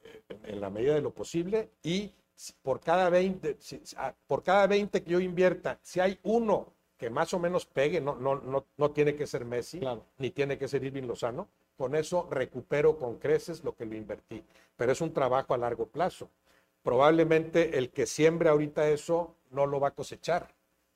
[0.04, 2.12] eh, en la medida de lo posible y
[2.62, 3.58] por cada 20,
[4.28, 8.16] por cada 20 que yo invierta, si hay uno que más o menos pegue, no,
[8.16, 10.06] no, no, no tiene que ser Messi, Claro.
[10.18, 14.44] ni tiene que ser Irving Lozano, con eso recupero con creces lo que lo invertí.
[14.78, 16.30] Pero es un trabajo a largo plazo.
[16.82, 20.54] Probablemente el que siembre ahorita eso no lo va a cosechar.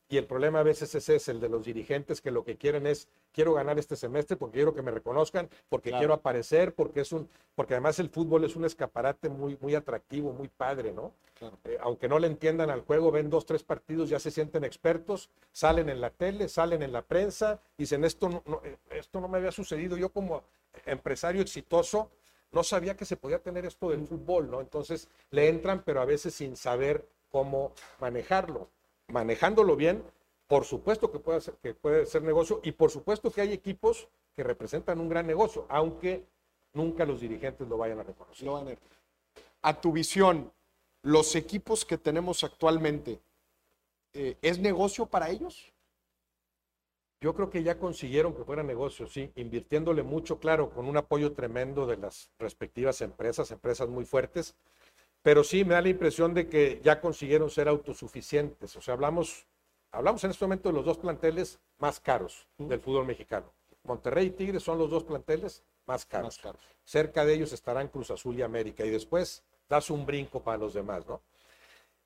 [0.10, 2.88] Y el problema a veces ese es el de los dirigentes que lo que quieren
[2.88, 6.00] es, quiero ganar este semestre porque quiero que me reconozcan, porque Claro.
[6.02, 10.32] quiero aparecer, porque es un, porque además el fútbol es un escaparate muy, muy atractivo,
[10.32, 11.12] muy padre, ¿no?
[11.38, 11.58] Claro.
[11.65, 15.30] Eh, aunque no le entiendan al juego, ven dos, tres partidos, ya se sienten expertos,
[15.52, 19.28] salen en la tele, salen en la prensa, dicen esto no, no, eh, esto no
[19.28, 19.98] me había sucedido.
[19.98, 20.43] Yo como
[20.86, 22.10] empresario exitoso
[22.54, 24.62] no sabía que se podía tener esto del fútbol, ¿no?
[24.62, 28.70] Entonces le entran, pero a veces sin saber cómo manejarlo
[29.08, 30.04] manejándolo bien,
[30.48, 34.08] por supuesto que puede, ser, que puede ser negocio y por supuesto que hay equipos
[34.36, 36.26] que representan un gran negocio, aunque
[36.74, 38.78] nunca los dirigentes lo vayan a reconocer.
[39.62, 40.52] A tu visión,
[41.02, 43.20] los equipos que tenemos actualmente,
[44.13, 45.74] eh, ¿es negocio para ellos?
[47.20, 51.34] Yo creo que ya consiguieron que fuera negocio, sí, invirtiéndole mucho, claro, con un apoyo
[51.34, 54.56] tremendo de las respectivas empresas, empresas muy fuertes,
[55.28, 58.74] pero sí me da la impresión de que ya consiguieron ser autosuficientes.
[58.78, 59.46] O sea, hablamos,
[59.92, 63.52] hablamos en este momento de los dos planteles más caros del fútbol mexicano.
[63.84, 66.28] Monterrey y Tigres son los dos planteles más caros.
[66.28, 66.62] Más caros.
[66.86, 68.86] Cerca de ellos estarán Cruz Azul y América.
[68.86, 71.20] Y después das un brinco para los demás, ¿no?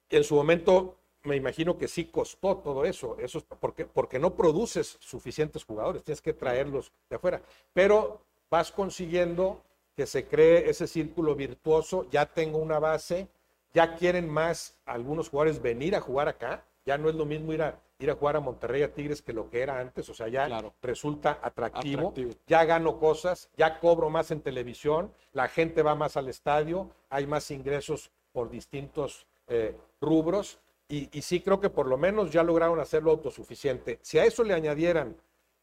[0.10, 3.20] En su momento me imagino que sí costó todo eso.
[3.20, 7.40] Eso es porque, porque no produces suficientes jugadores, tienes que traerlos de afuera.
[7.72, 9.62] Pero vas consiguiendo
[10.02, 13.28] que se cree ese círculo virtuoso, ya tengo una base,
[13.72, 17.62] ya quieren más algunos jugadores venir a jugar acá, ya no es lo mismo ir
[17.62, 20.28] a, ir a jugar a Monterrey, a Tigres que lo que era antes, o sea,
[20.28, 20.74] ya Claro.
[20.82, 22.32] resulta atractivo, Atractivo.
[22.48, 27.28] ya gano cosas, ya cobro más en televisión, la gente va más al estadio, hay
[27.28, 30.58] más ingresos por distintos eh, rubros
[30.90, 34.00] y, y sí creo que por lo menos ya lograron hacerlo autosuficiente.
[34.02, 35.16] Si a eso le añadieran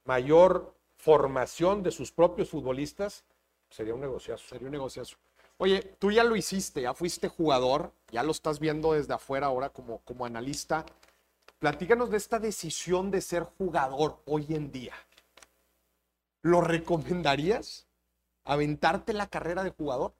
[0.05, 3.25] mayor formación de sus propios futbolistas,
[3.71, 4.47] sería un negociazo.
[4.49, 5.17] Sería un negociazo.
[5.59, 9.71] Oye, tú ya lo hiciste, ya fuiste jugador, ya lo estás viendo desde afuera ahora
[9.71, 10.87] como, como analista.
[11.59, 14.95] Platícanos de esta decisión de ser jugador hoy en día.
[16.43, 17.87] ¿Lo recomendarías?
[18.45, 20.15] ¿Aventarte la carrera de jugador?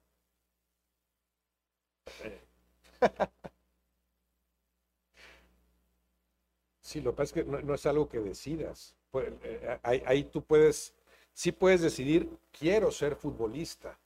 [6.81, 8.95] Sí, lo que pasa es que no, no es algo que decidas.
[9.11, 10.93] Pues, eh, ahí, ahí tú puedes,
[11.39, 13.97] sí puedes decidir, quiero ser futbolista.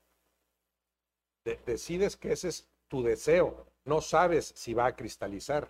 [1.44, 3.66] De- decides que ese es tu deseo.
[3.84, 5.68] No sabes si va a cristalizar.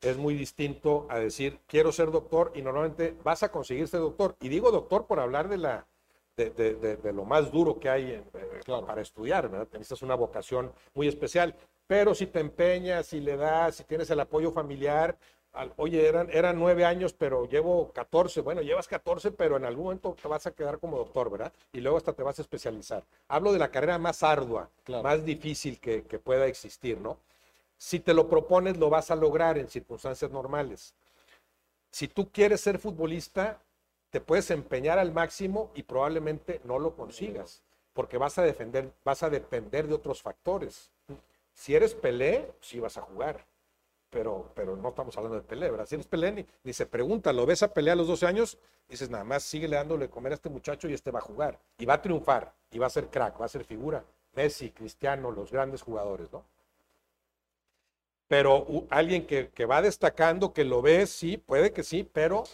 [0.00, 4.36] Es muy distinto a decir, quiero ser doctor y normalmente vas a conseguir ser doctor.
[4.40, 5.86] Y digo doctor por hablar de la,
[6.36, 9.66] de, de- de- de lo más duro que hay en- eh, para estudiar, ¿verdad?
[9.72, 11.52] Necesitas una vocación muy especial.
[11.88, 15.18] Pero si te empeñas, si le das, si tienes el apoyo familiar,
[15.56, 18.40] al- oye, eran, eran nueve años, pero llevo 14.
[18.40, 21.52] Bueno, llevas 14, pero en algún momento te vas a quedar como doctor, ¿verdad?
[21.72, 23.04] Y luego hasta te vas a especializar.
[23.28, 25.02] Hablo de la carrera más ardua, Claro.
[25.02, 27.18] más difícil que, que pueda existir, ¿no?
[27.78, 30.94] Si te lo propones, lo vas a lograr en circunstancias normales.
[31.90, 33.60] Si tú quieres ser futbolista,
[34.10, 39.22] te puedes empeñar al máximo y probablemente no lo consigas, porque vas a defender, vas
[39.22, 40.90] a depender de otros factores.
[41.54, 43.44] Si eres Pelé, sí vas a jugar,
[44.10, 45.86] pero, pero no estamos hablando de Pelé, ¿verdad?
[45.86, 48.58] Si eres Pelé, ni, ni se pregunta, lo ves a Pelé a los 12 años,
[48.88, 51.84] dices nada más sigue dándole comer a este muchacho y este va a jugar, y
[51.86, 54.04] va a triunfar, y va a ser crack, va a ser figura.
[54.34, 56.44] Messi, Cristiano, los grandes jugadores, ¿no?
[58.28, 62.44] Pero alguien que, que va destacando, que lo ves, sí, puede que sí, pero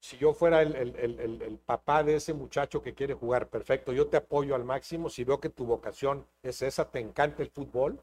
[0.00, 3.92] si yo fuera el- el- el- el papá de ese muchacho que quiere jugar, perfecto,
[3.92, 5.08] yo te apoyo al máximo.
[5.08, 8.02] Si veo que tu vocación es esa, te encanta el fútbol,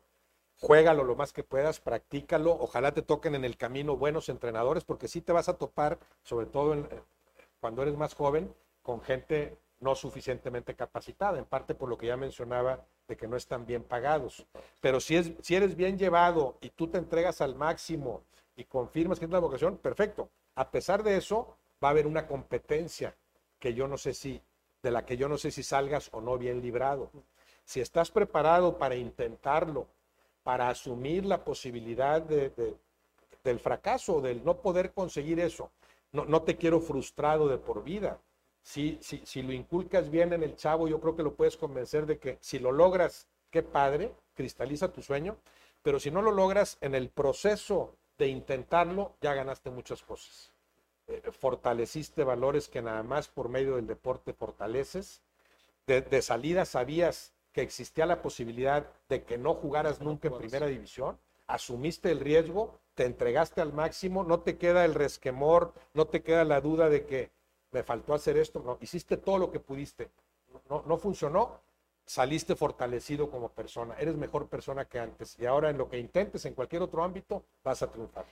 [0.59, 2.51] juégalo lo más que puedas, practícalo.
[2.51, 6.45] Ojalá te toquen en el camino buenos entrenadores, porque sí te vas a topar, sobre
[6.45, 6.87] todo
[7.59, 12.17] cuando eres más joven, con gente no suficientemente capacitada, en parte por lo que ya
[12.17, 14.45] mencionaba de que no están bien pagados.
[14.81, 18.23] Pero si, es, si eres bien llevado y tú te entregas al máximo
[18.55, 20.29] y confirmas que es la vocación, perfecto.
[20.55, 23.15] A pesar de eso, va a haber una competencia
[23.57, 24.41] que yo no sé si,
[24.83, 27.09] de la que yo no sé si salgas o no bien librado.
[27.63, 29.87] Si estás preparado para intentarlo,
[30.49, 32.75] para asumir la posibilidad de, de-
[33.43, 35.69] del fracaso, del no poder conseguir eso,
[36.11, 38.19] no, no te quiero frustrado de por vida.
[38.63, 42.07] Si, si, si lo inculcas bien en el chavo, yo creo que lo puedes convencer
[42.07, 45.37] de que si lo logras, qué padre, cristaliza tu sueño,
[45.83, 50.51] pero si no lo logras, en el proceso de intentarlo, ya ganaste muchas cosas.
[51.07, 55.21] Eh, fortaleciste valores que nada más por medio del deporte fortaleces.
[55.85, 60.67] De, de salida sabías que existía la posibilidad de que no jugaras nunca en primera
[60.67, 66.21] división, asumiste el riesgo, te entregaste al máximo, no te queda el resquemor, no te
[66.21, 67.31] queda la duda de que
[67.71, 70.09] me faltó hacer esto, no, hiciste todo lo que pudiste,
[70.69, 71.59] no, no funcionó,
[72.05, 76.43] saliste fortalecido como persona, eres mejor persona que antes y ahora en lo que intentes
[76.45, 78.25] en cualquier otro ámbito vas a triunfar.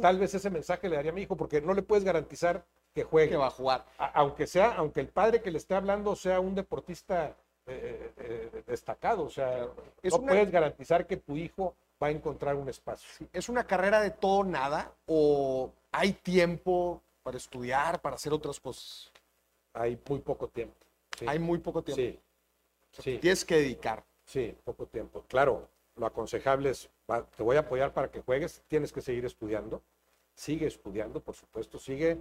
[0.00, 3.02] Tal vez ese mensaje le daría a mi hijo porque no le puedes garantizar que
[3.02, 3.30] juegue.
[3.30, 3.84] que va a jugar.
[3.98, 8.62] A- aunque sea, aunque el padre que le esté hablando sea un deportista eh, eh,
[8.66, 9.68] destacado, o sea,
[10.02, 13.26] Es no una- puedes garantizar que tu hijo va a encontrar un espacio.
[13.32, 19.10] ¿Es una carrera de todo nada o hay tiempo para estudiar, para hacer otras cosas?
[19.72, 20.76] Hay muy poco tiempo.
[21.18, 22.02] Sí, Hay muy poco tiempo.
[22.02, 22.20] sí,
[23.02, 24.04] sí, Tienes que dedicar.
[24.24, 25.24] sí, poco tiempo.
[25.28, 26.90] Claro, lo aconsejable es,
[27.36, 29.80] te voy a apoyar para que juegues, tienes que seguir estudiando,
[30.34, 32.18] sigue estudiando, por supuesto, sigue,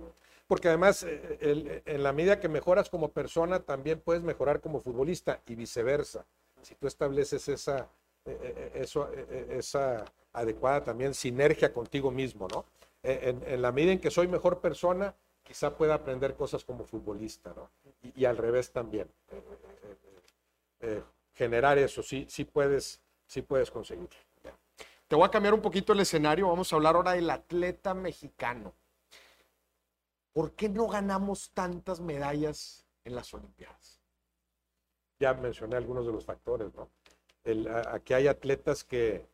[0.47, 5.41] porque además eh, en la medida que mejoras como persona, también puedes mejorar como futbolista
[5.47, 6.26] y viceversa.
[6.62, 7.89] Si tú estableces esa,
[8.26, 9.12] eh, eh, eso,
[9.49, 12.65] esa adecuada también sinergia contigo mismo, ¿no?
[13.06, 17.69] En, la medida en que soy mejor persona, quizá pueda aprender cosas como futbolista, ¿no?
[18.15, 19.10] Y, al revés también.
[21.34, 24.17] Generar eso, sí, sí puedes, sí puedes conseguirlo.
[25.13, 26.47] Te voy a cambiar un poquito el escenario.
[26.47, 28.73] Vamos a hablar ahora del atleta mexicano.
[30.34, 34.02] ¿Por qué no ganamos tantas medallas en las Olimpiadas?
[35.19, 36.89] ya mencioné algunos de los factores, ¿no?
[37.91, 39.28] Aquí hay atletas que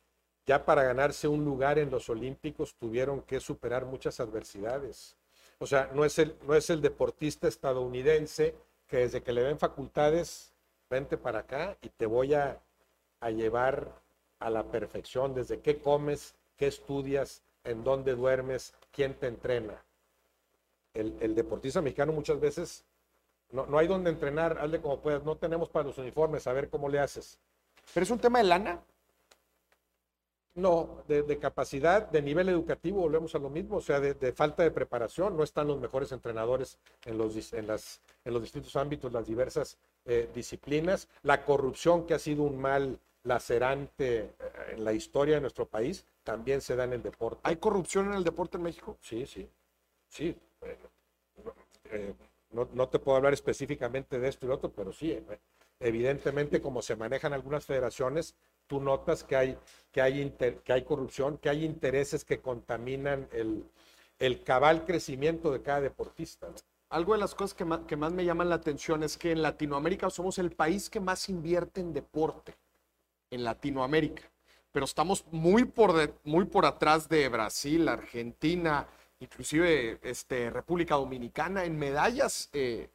[0.45, 5.15] ya para ganarse un lugar en los Olímpicos tuvieron que superar muchas adversidades.
[5.59, 8.53] O sea, no es el, no es el deportista estadounidense
[8.85, 10.51] que desde que le ven facultades,
[10.89, 12.61] vente para acá y te voy a,
[13.21, 14.08] a llevar
[14.39, 19.83] a la perfección, desde qué comes, qué estudias, en dónde duermes, quién te entrena.
[20.93, 22.85] El, el deportista mexicano muchas veces
[23.51, 26.69] no, no hay donde entrenar, hazle como puedas, no tenemos para los uniformes, a ver
[26.69, 27.37] cómo le haces.
[27.93, 28.81] ¿Pero es un tema de lana?
[30.55, 34.33] No, de, de capacidad, de nivel educativo, volvemos a lo mismo, o sea, de, de
[34.33, 38.75] falta de preparación, no están los mejores entrenadores en los, en las, en los distintos
[38.75, 44.33] ámbitos, las diversas eh, disciplinas, la corrupción que ha sido un mal lacerante eh,
[44.73, 47.41] en la historia de nuestro país, también se da en el deporte.
[47.43, 48.97] ¿Hay corrupción en el deporte en México?
[49.01, 49.49] Sí, sí,
[50.09, 50.35] sí.
[50.61, 50.77] eh,
[51.91, 52.13] eh,
[52.51, 55.39] no, no te puedo hablar específicamente de esto y lo otro, pero sí, eh,
[55.79, 58.35] evidentemente como se manejan algunas federaciones,
[58.67, 59.57] tú notas que hay,
[59.91, 63.63] que hay, inter- que hay corrupción, que hay intereses que contaminan el,
[64.19, 66.47] el cabal crecimiento de cada deportista.
[66.47, 66.55] ¿no?
[66.89, 69.41] Algo de las cosas que más, que más me llaman la atención es que en
[69.41, 72.55] Latinoamérica somos el país que más invierte en deporte.
[73.31, 74.23] En Latinoamérica.
[74.71, 78.87] Pero estamos muy por, de- muy por atrás de Brasil, Argentina,
[79.19, 82.89] inclusive este, República Dominicana en medallas eh,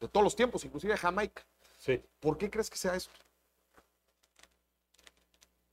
[0.00, 1.42] de todos los tiempos, inclusive Jamaica.
[1.78, 2.02] Sí.
[2.20, 3.12] ¿Por qué crees que sea esto?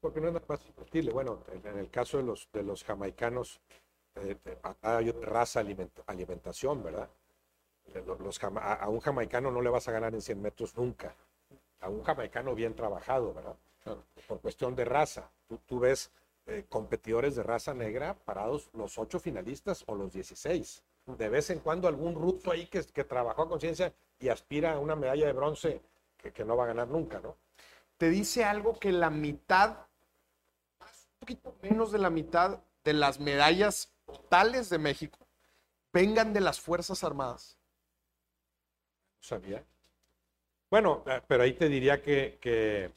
[0.01, 1.11] Porque no es nada más invertirle.
[1.11, 3.59] Bueno, en, el caso de los, de los jamaicanos,
[4.15, 7.09] eh, eh, acá hay raza aliment- alimentación, ¿verdad?
[7.93, 10.41] Eh, lo- Los, jama- a, a un jamaicano no le vas a ganar en 100
[10.41, 11.13] metros nunca.
[11.81, 13.55] A un jamaicano bien trabajado, ¿verdad?
[14.27, 15.29] Por cuestión de raza.
[15.47, 16.11] Tú, tú ves
[16.45, 20.83] eh, competidores de raza negra parados los ocho finalistas o los 16.
[21.05, 24.79] De vez en cuando algún ruso ahí que, que trabajó a conciencia y aspira a
[24.79, 25.81] una medalla de bronce
[26.17, 27.35] que, que no va a ganar nunca, ¿no?
[27.97, 29.77] Te dice algo que la mitad,
[30.79, 35.19] un poquito menos de la mitad de las medallas totales de México
[35.91, 37.57] vengan de las Fuerzas Armadas.
[39.21, 39.63] No sabía.
[40.69, 42.91] Bueno, eh, pero ahí te diría que, que,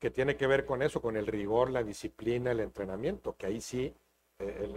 [0.00, 3.60] que tiene que ver con eso, con el rigor, la disciplina, el entrenamiento, que ahí
[3.60, 3.94] sí
[4.40, 4.68] eh,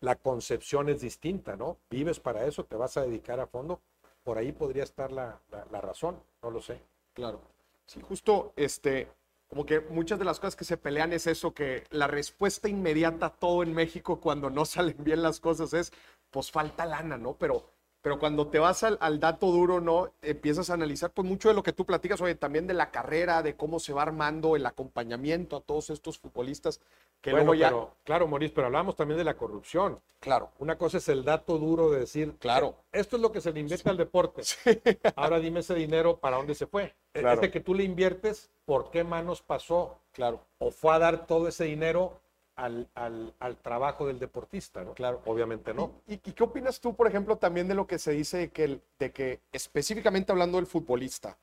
[0.00, 1.78] la, concepción es distinta, ¿no?
[1.88, 3.80] Vives para eso, te vas a dedicar a fondo,
[4.24, 5.38] por ahí podría estar la
[5.70, 6.80] razón, no lo sé.
[7.14, 7.40] Claro.
[7.86, 9.08] Sí, justo, este,
[9.52, 13.26] como que muchas de las cosas que se pelean es eso, que la respuesta inmediata
[13.26, 15.92] a todo en México cuando no salen bien las cosas es,
[16.30, 17.34] pues falta lana, ¿no?
[17.34, 17.68] Pero,
[18.02, 20.12] pero cuando te vas al, al dato duro, ¿no?
[20.22, 23.42] Empiezas a analizar, pues mucho de lo que tú platicas, oye, también de la carrera,
[23.42, 26.80] de cómo se va armando el acompañamiento a todos estos futbolistas,
[27.20, 27.68] que Bueno, luego ya...
[27.68, 30.00] pero, claro, Maurice, pero hablamos también de la corrupción.
[30.18, 32.74] Claro, Una cosa es el dato duro de decir, Claro.
[32.92, 34.42] esto es lo que se le invierte al deporte.
[35.16, 36.94] Ahora dime ese dinero para dónde se fue.
[37.12, 37.34] Claro.
[37.34, 39.98] Este que tú le inviertes, ¿por qué manos pasó?
[40.12, 40.40] claro.
[40.58, 42.20] ¿O fue a dar todo ese dinero
[42.62, 44.84] al, al- al trabajo del deportista?
[44.84, 44.94] ¿no?
[44.94, 45.20] Claro.
[45.26, 46.00] Obviamente no.
[46.06, 48.64] ¿Y, y qué opinas tú, por ejemplo, también de lo que se dice de que,
[48.64, 51.38] el- de que específicamente hablando del futbolista,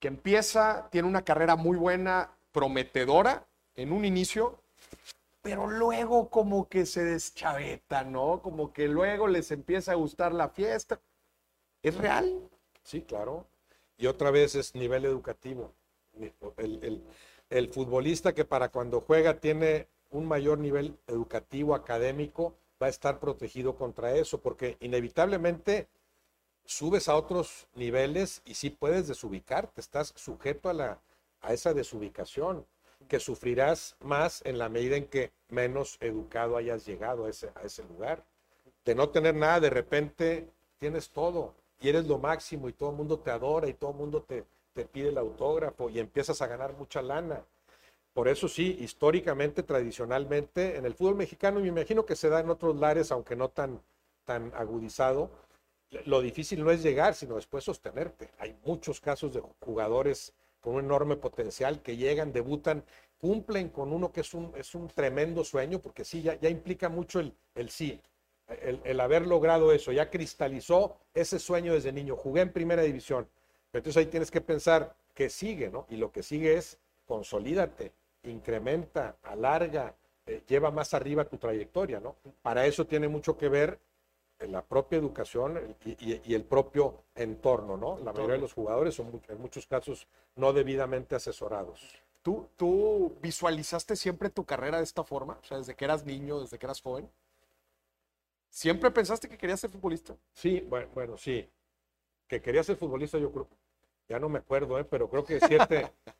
[0.00, 4.60] que empieza, tiene una carrera muy buena, prometedora en un inicio,
[5.42, 8.40] pero luego como que se deschaveta, ¿no?
[8.42, 11.00] Como que luego les empieza a gustar la fiesta.
[11.82, 12.40] ¿Es real?
[12.82, 13.46] Sí, claro.
[13.96, 15.72] Y otra vez es nivel educativo.
[16.56, 17.04] El, el-
[17.50, 23.18] el futbolista que para cuando juega tiene un mayor nivel educativo, académico, va a estar
[23.18, 25.88] protegido contra eso, porque inevitablemente
[26.64, 31.00] subes a otros niveles y sí puedes desubicarte, estás sujeto a, la,
[31.40, 32.66] a esa desubicación,
[33.08, 37.62] que sufrirás más en la medida en que menos educado hayas llegado a ese, a
[37.62, 38.24] ese lugar.
[38.84, 40.48] De no tener nada, de repente
[40.78, 43.96] tienes todo y eres lo máximo y todo el mundo te adora y todo el
[43.96, 44.44] mundo te,
[44.74, 47.44] te pide el autógrafo y empiezas a ganar mucha lana.
[48.18, 52.40] Por eso sí, históricamente, tradicionalmente, en el fútbol mexicano, y me imagino que se da
[52.40, 53.80] en otros lares, aunque no tan,
[54.24, 55.30] tan agudizado,
[56.04, 58.30] lo difícil no es llegar, sino después sostenerte.
[58.40, 62.82] Hay muchos casos de jugadores con un enorme potencial que llegan, debutan,
[63.20, 66.88] cumplen con uno que es un, es un tremendo sueño, porque sí, ya, ya implica
[66.88, 68.00] mucho el, el sí,
[68.48, 73.28] el, el haber logrado eso, ya cristalizó ese sueño desde niño, jugué en primera división.
[73.72, 75.86] Entonces ahí tienes que pensar que sigue, ¿no?
[75.88, 77.92] Y lo que sigue es consolídate,
[78.24, 79.94] incrementa, alarga,
[80.26, 82.16] eh, lleva más arriba tu trayectoria, ¿no?
[82.42, 83.78] Para eso tiene mucho que ver
[84.40, 87.98] la propia educación y, y- y el propio entorno, ¿no?
[87.98, 90.06] La mayoría de los jugadores son en muchos casos
[90.36, 91.80] no debidamente asesorados.
[92.22, 95.38] ¿Tú, ¿Tú visualizaste siempre tu carrera de esta forma?
[95.42, 97.10] O sea, desde que eras niño, desde que eras joven.
[98.50, 100.16] ¿Siempre pensaste que querías ser futbolista?
[100.32, 101.48] Sí, bueno, bueno, sí.
[102.26, 103.48] Que quería ser futbolista, yo creo,
[104.08, 104.84] ya no me acuerdo, ¿eh?
[104.84, 105.90] pero creo que siete,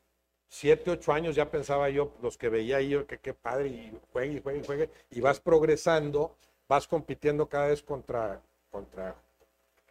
[0.49, 3.99] siete, ocho años ya pensaba yo, los que veía ahí, yo, que qué padre, y
[4.11, 6.35] juegue, y juegue, y juegue, y vas progresando,
[6.67, 8.41] vas compitiendo cada vez contra,
[8.71, 9.15] contra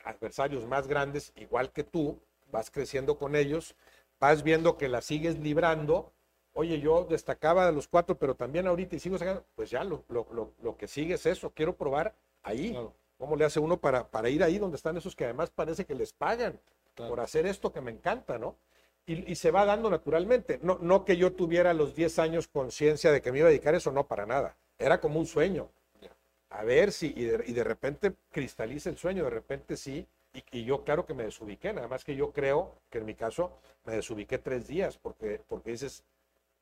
[0.05, 2.19] adversarios más grandes, igual que tú,
[2.51, 3.75] vas creciendo con ellos,
[4.21, 6.13] vas viendo que la sigues librando.
[6.55, 10.05] Oye, yo destacaba de los cuatro, pero también ahorita y sigo sacando, pues ya lo,
[10.09, 12.71] lo, lo, lo que sigue es eso, quiero probar ahí.
[12.71, 12.95] Claro.
[13.17, 15.95] ¿Cómo le hace uno para, para ir ahí donde están esos que además parece que
[15.95, 16.59] les pagan
[16.95, 17.11] Claro.
[17.11, 18.57] por hacer esto que me encanta, ¿no?
[19.09, 20.61] Y, se va dando naturalmente.
[20.63, 23.51] No, no que yo tuviera a los 10 años conciencia de que me iba a
[23.51, 24.55] dedicar eso, no, para nada.
[24.79, 25.71] Era como un sueño.
[26.51, 30.07] A ver si, y de, y de repente cristaliza el sueño, de repente sí.
[30.35, 33.15] Y, y yo claro que me desubiqué, nada más que yo creo que en mi
[33.15, 33.51] caso
[33.87, 36.05] me desubiqué tres días, porque, porque dices,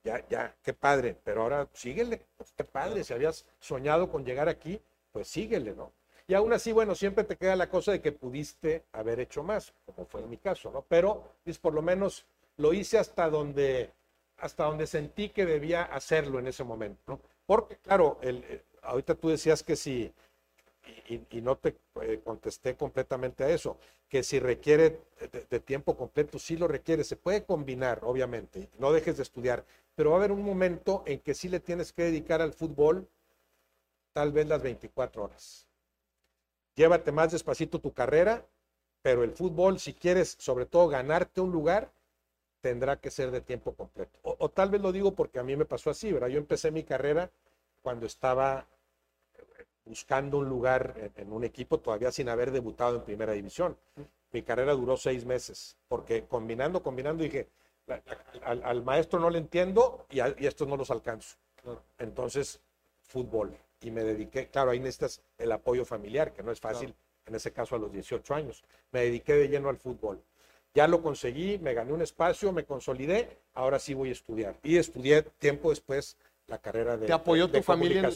[0.05, 4.49] ya, ya, qué padre, pero ahora síguele, pues, qué padre, si habías soñado con llegar
[4.49, 4.80] aquí,
[5.11, 5.90] pues síguele, ¿no?
[6.28, 9.72] Y aún así, bueno, siempre te queda la cosa de que pudiste haber hecho más,
[9.84, 10.82] como fue en mi caso, ¿no?
[10.88, 12.26] Pero, dices, por lo menos
[12.57, 13.92] lo hice hasta donde,
[14.38, 17.20] hasta donde sentí que debía hacerlo en ese momento, ¿no?
[17.46, 20.12] Porque, claro, el, eh, ahorita tú decías que si,
[21.09, 23.78] y, no te eh, contesté completamente a eso,
[24.09, 25.00] que si requiere
[25.32, 29.64] de, de tiempo completo, sí lo requiere, se puede combinar, obviamente, no dejes de estudiar,
[29.94, 33.09] pero va a haber un momento en que sí le tienes que dedicar al fútbol
[34.12, 35.66] tal vez las 24 horas.
[36.74, 38.46] Llévate más despacito tu carrera,
[39.02, 41.92] Pero el fútbol, si quieres sobre todo ganarte un lugar,
[42.66, 44.18] tendrá que ser de tiempo completo.
[44.22, 46.26] O, o tal vez lo digo porque a mí me pasó así, ¿verdad?
[46.26, 47.30] Yo empecé mi carrera
[47.80, 48.66] cuando estaba
[49.84, 53.76] buscando un lugar en, en, un equipo todavía sin haber debutado en primera división.
[54.32, 57.46] Mi carrera duró seis meses, porque combinando, combinando, dije,
[57.86, 61.36] la, la, al, al, maestro no le entiendo y, a, y estos no los alcanzo.
[61.98, 62.60] Entonces,
[63.02, 63.56] fútbol.
[63.80, 67.26] Y me dediqué, claro, ahí necesitas el apoyo familiar, que no es fácil, claro.
[67.26, 68.64] en ese caso a los 18 años.
[68.90, 70.20] Me dediqué de lleno al fútbol.
[70.77, 74.57] Ya lo conseguí, me gané un espacio, me consolidé, ahora sí voy a estudiar.
[74.62, 76.18] Y estudié tiempo después
[76.49, 78.11] la carrera de, ¿Te apoyó de, de tu familia?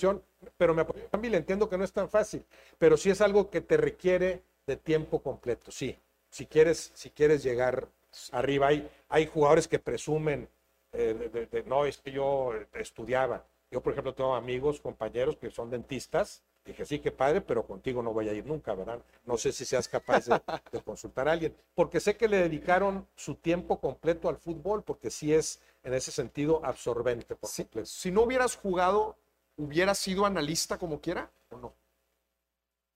[0.59, 1.39] pero me apoyó mi familia.
[1.39, 2.45] Entiendo que no es tan fácil,
[2.77, 5.97] pero sí es algo que te requiere de tiempo completo, sí.
[6.29, 7.89] Si quieres, si quieres llegar
[8.31, 10.47] arriba, hay, hay jugadores que presumen,
[10.93, 13.43] eh, de, de, no, es que yo estudiaba.
[13.71, 16.43] Yo, por ejemplo, tengo amigos, compañeros que son dentistas.
[16.65, 19.01] Dije, sí, qué padre, pero contigo no voy a ir nunca, ¿verdad?
[19.25, 20.41] No sé si seas capaz de,
[20.71, 25.11] de consultar a alguien, porque sé que le dedicaron su tiempo completo al fútbol, porque
[25.11, 27.35] sí es, en ese sentido, absorbente.
[27.35, 29.17] Por si, si no hubieras jugado,
[29.57, 31.75] ¿hubieras sido analista como quiera o no?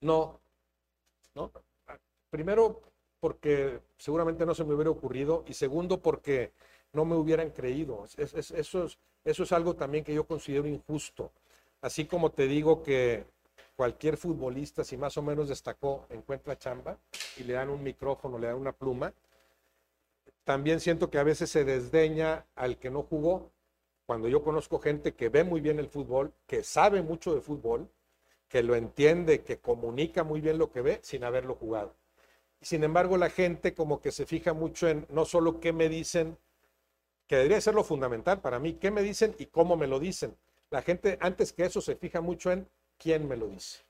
[0.01, 0.41] No.
[1.35, 1.51] ¿No?
[2.31, 2.83] Primero,
[3.19, 6.53] porque seguramente no se me hubiera ocurrido, y segundo, porque
[6.93, 8.05] no me hubieran creído.
[8.17, 11.33] Es, es, eso, es, eso es algo también que yo considero injusto.
[11.81, 13.25] Así como te digo que
[13.77, 16.99] cualquier futbolista, si más o menos destacó, encuentra chamba
[17.37, 19.13] y le dan un micrófono, le dan una pluma,
[20.45, 23.51] también siento que a veces se desdeña al que no jugó.
[24.07, 27.89] Cuando yo conozco gente que ve muy bien el fútbol, que sabe mucho de fútbol,
[28.49, 31.95] que lo entiende, que comunica muy bien lo que ve sin haberlo jugado.
[32.61, 36.37] Sin embargo, la gente como que se fija mucho en no solo qué me dicen,
[37.27, 40.37] que debería ser lo fundamental para mí, qué me dicen y cómo me lo dicen.
[40.71, 42.69] La gente antes que eso se fija mucho en
[42.99, 43.85] quién me lo dice.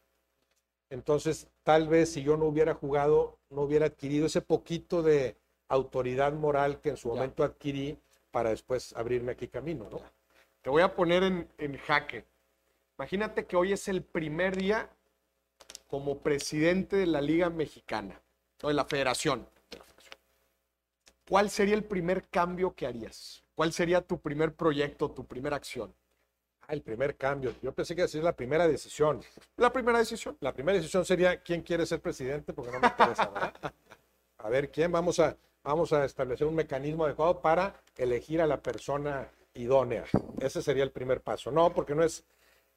[0.90, 5.36] Entonces, tal vez si yo no hubiera jugado, no hubiera adquirido ese poquito de
[5.68, 7.46] autoridad moral que en su momento ya.
[7.46, 7.98] adquirí
[8.30, 10.00] para después abrirme aquí camino, ¿no?
[10.62, 12.24] Te voy a poner en, en jaque.
[12.98, 14.90] Imagínate que hoy es el primer día
[15.88, 18.20] como presidente de la Liga Mexicana,
[18.62, 19.46] o de la Federación.
[21.28, 23.44] ¿Cuál sería el primer cambio que harías?
[23.55, 25.94] ¿Cuál sería tu primer proyecto, tu primera acción?
[26.66, 27.54] Ah, el primer cambio.
[27.62, 29.20] Yo pensé que sería la primera decisión.
[29.56, 30.36] ¿La primera decisión?
[30.40, 33.54] La primera decisión sería quién quiere ser presidente, porque no me interesa, ¿verdad?
[34.38, 34.90] A ver, ¿quién?
[34.90, 40.04] Vamos a, vamos a establecer un mecanismo adecuado para elegir a la persona idónea.
[40.40, 41.50] Ese sería el primer paso.
[41.50, 42.24] No, porque no es,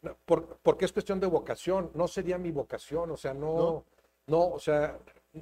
[0.01, 1.91] no, por, porque es cuestión de vocación.
[1.93, 3.85] No sería mi vocación, o sea, no, no,
[4.27, 4.97] no o sea,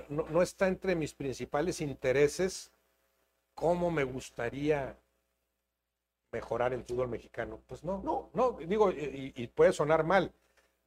[0.10, 2.72] no, no está entre mis principales intereses
[3.56, 4.98] cómo me gustaría
[6.36, 7.60] mejorar el fútbol mexicano.
[7.68, 10.32] Pues no, no, no, digo, y, y puede sonar mal.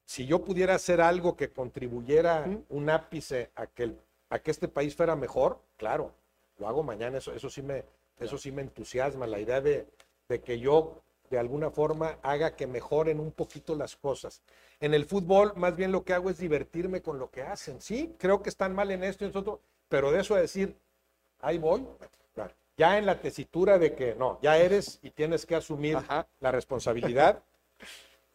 [0.05, 2.63] Si yo pudiera hacer algo que contribuyera ¿Mm?
[2.69, 6.11] un ápice a que, el, a que este país fuera mejor, claro,
[6.57, 7.83] lo hago mañana, eso, eso, sí, me,
[8.19, 9.87] eso sí me entusiasma, la idea de,
[10.27, 14.41] de que yo de alguna forma haga que mejoren un poquito las cosas.
[14.79, 17.81] En el fútbol, más bien lo que hago es divertirme con lo que hacen.
[17.81, 20.75] Sí, creo que están mal en esto y en eso, pero de eso a decir,
[21.39, 21.85] ahí voy,
[22.33, 22.53] claro.
[22.79, 26.27] Ya en la tesitura de que no, ya eres y tienes que asumir Ajá.
[26.39, 27.43] la responsabilidad,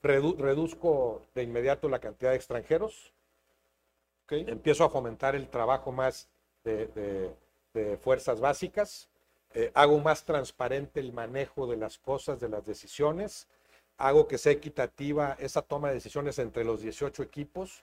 [0.03, 3.15] redu reduzco de inmediato la cantidad de extranjeros,
[4.27, 4.45] okay.
[4.47, 6.29] empiezo a fomentar el trabajo más
[6.63, 7.35] de, de,
[7.73, 9.09] de fuerzas básicas,
[9.55, 13.49] eh, hago más transparente el manejo de las cosas, de las decisiones,
[13.97, 17.83] hago que sea equitativa esa toma de decisiones entre los 18 equipos,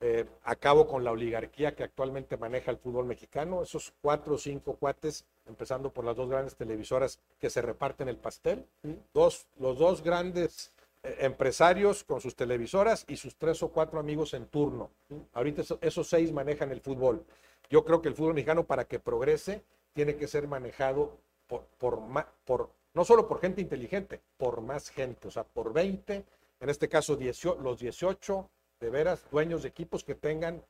[0.00, 4.76] eh, acabo con la oligarquía que actualmente maneja el fútbol mexicano, esos cuatro o cinco
[4.76, 8.64] cuates, empezando por las dos grandes televisoras que se reparten el pastel,
[9.12, 10.72] dos, los dos grandes
[11.02, 14.90] eh, empresarios con sus televisoras y sus tres o cuatro amigos en turno.
[15.34, 17.24] Ahorita eso, esos seis manejan el fútbol.
[17.68, 22.00] Yo creo que el fútbol mexicano para que progrese tiene que ser manejado por, por,
[22.44, 26.24] por, no solo por gente inteligente, por más gente, o sea, por 20,
[26.60, 28.48] en este caso 18, los 18
[28.80, 30.62] de veras dueños de equipos que tengan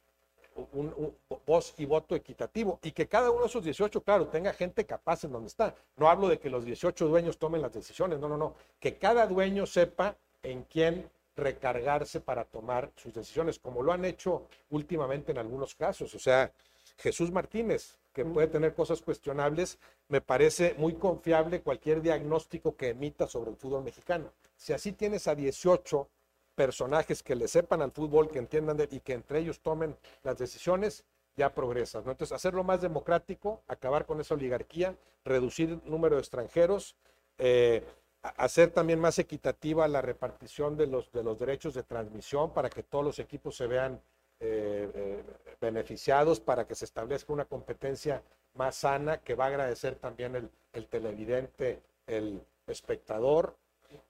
[0.73, 1.15] un, un,
[1.47, 5.25] voz y voto equitativo y que cada uno de esos 18, claro, tenga gente capaz
[5.25, 5.75] en donde está.
[5.97, 9.27] No hablo de que los 18 dueños tomen las decisiones, no, no, no, que cada
[9.27, 15.39] dueño sepa en quién recargarse para tomar sus decisiones, como lo han hecho últimamente en
[15.39, 16.15] algunos casos.
[16.15, 16.53] O sea,
[16.99, 23.27] Jesús Martínez, que puede tener cosas cuestionables, me parece muy confiable cualquier diagnóstico que emita
[23.27, 24.33] sobre el fútbol mexicano.
[24.57, 26.09] Si así tienes a 18
[26.55, 31.05] personajes que le sepan al fútbol, que entiendan y que entre ellos tomen las decisiones,
[31.37, 32.07] ya progresas.
[32.07, 36.97] Entonces, hacerlo más democrático, acabar con esa oligarquía, reducir el número de extranjeros,
[37.39, 37.83] eh,
[38.23, 42.83] hacer también más equitativa la repartición de los, de los derechos de transmisión para que
[42.83, 44.01] todos los equipos se vean
[44.41, 45.23] eh, eh,
[45.61, 48.23] beneficiados para que se establezca una competencia
[48.55, 53.57] más sana que va a agradecer también el, el televidente, el espectador.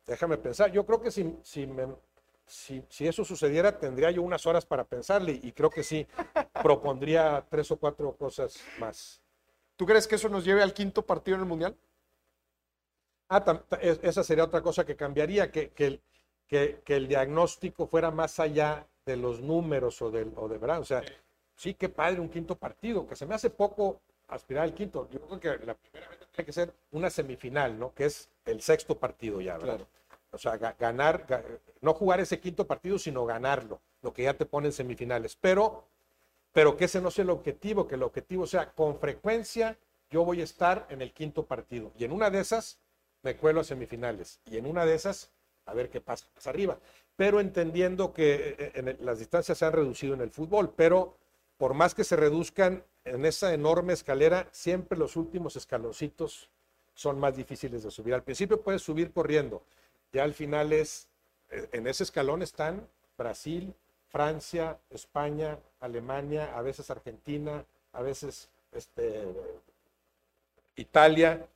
[0.07, 1.95] Déjame pensar, yo creo que si, si, me-
[2.51, 6.07] si, si eso sucediera tendría yo unas horas para pensarle y creo que sí,
[6.63, 9.23] propondría tres o cuatro cosas más.
[9.77, 11.77] ¿Tú crees que eso nos lleve al quinto partido en el Mundial?
[13.29, 16.03] Ah, tam- ta- es- esa sería otra cosa que cambiaría, que, que, el,
[16.49, 20.81] que, que el diagnóstico fuera más allá de los números o, del, o de verdad.
[20.81, 21.03] O sea,
[21.57, 25.09] sí, qué padre un quinto partido, que se me hace poco aspirar al quinto.
[25.11, 27.95] Yo creo que la primera vez tiene que ser una semifinal, ¿no?
[27.95, 29.77] Que es el sexto partido ya, ¿verdad?
[29.77, 29.87] Claro.
[30.33, 31.43] O sea, ga- ganar, ga-
[31.81, 35.37] no jugar ese quinto partido, sino ganarlo, lo que ya te pone en semifinales.
[35.41, 35.85] Pero,
[36.53, 39.77] pero que ese no sea el objetivo, que el objetivo sea con frecuencia
[40.11, 41.93] yo voy a estar en el quinto partido.
[41.97, 42.79] Y en una de esas
[43.23, 44.41] me cuelo a semifinales.
[44.47, 45.31] Y en una de esas,
[45.67, 46.79] a ver qué pasa arriba.
[47.17, 51.17] Pero entendiendo que eh, el- las distancias se han reducido en el fútbol, pero
[51.59, 56.51] por más que se reduzcan en esa enorme escalera, siempre los últimos escaloncitos
[56.95, 58.15] son más difíciles de subir.
[58.15, 59.63] Al principio puedes subir corriendo,
[60.13, 61.09] ya al final es,
[61.51, 62.87] eh, en ese escalón están
[63.17, 63.75] Brasil,
[64.09, 69.25] Francia, España, Alemania, a veces Argentina, a veces este,
[70.77, 71.47] Italia.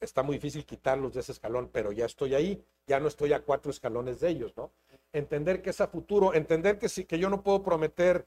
[0.00, 3.40] Está muy difícil quitarlos de ese escalón, pero ya estoy ahí, ya no estoy a
[3.40, 4.70] cuatro escalones de ellos, ¿no?
[5.12, 8.26] Entender que es a futuro, entender que, sí, que yo no puedo prometer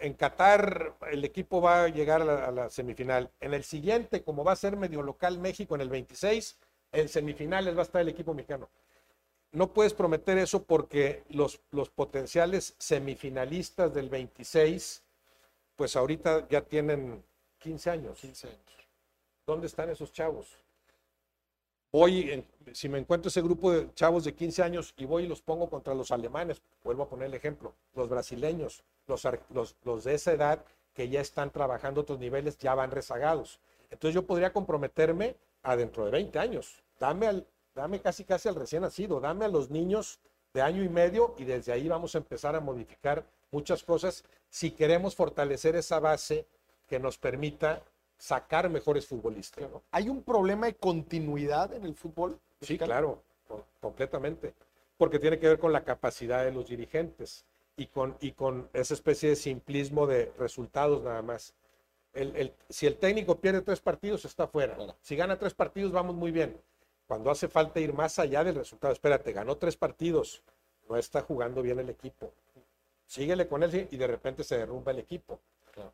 [0.00, 3.30] en Qatar el equipo va a llegar a la, a la semifinal.
[3.40, 6.58] En el siguiente, como va a ser medio local México en el 26,
[6.96, 8.68] en semifinales va a estar el equipo mexicano.
[9.52, 15.02] No puedes prometer eso porque los, los potenciales semifinalistas del 26,
[15.76, 17.22] pues ahorita ya tienen
[17.58, 18.18] 15 años.
[18.20, 18.60] 15 años.
[19.46, 20.56] ¿Dónde están esos chavos?
[21.92, 25.40] Voy, si me encuentro ese grupo de chavos de 15 años y voy y los
[25.40, 30.14] pongo contra los alemanes, vuelvo a poner el ejemplo, los brasileños, los, los, los de
[30.14, 33.60] esa edad que ya están trabajando otros niveles, ya van rezagados.
[33.90, 36.82] Entonces yo podría comprometerme a dentro de 20 años.
[36.98, 40.18] Dame, al, dame casi casi al recién nacido, dame a los niños
[40.54, 44.70] de año y medio y desde ahí vamos a empezar a modificar muchas cosas si
[44.70, 46.46] queremos fortalecer esa base
[46.88, 47.82] que nos permita
[48.16, 49.68] sacar mejores futbolistas.
[49.70, 49.82] ¿no?
[49.90, 52.38] ¿Hay un problema de continuidad en el fútbol?
[52.62, 54.54] Sí, claro, co- completamente.
[54.96, 57.44] Porque tiene que ver con la capacidad de los dirigentes
[57.76, 61.52] y con, y con esa especie de simplismo de resultados nada más.
[62.14, 64.78] El- el- si el técnico pierde tres partidos, está fuera.
[65.02, 66.58] Si gana tres partidos, vamos muy bien.
[67.06, 70.42] Cuando hace falta ir más allá del resultado, espérate, ganó tres partidos,
[70.88, 72.32] no está jugando bien el equipo.
[73.06, 75.38] Síguele con él y de repente se derrumba el equipo.
[75.72, 75.92] Claro.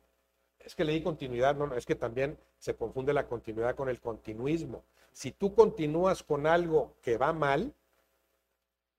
[0.59, 3.89] Es que le di continuidad, no, no, es que también se confunde la continuidad con
[3.89, 4.83] el continuismo.
[5.11, 7.73] Si tú continúas con algo que va mal,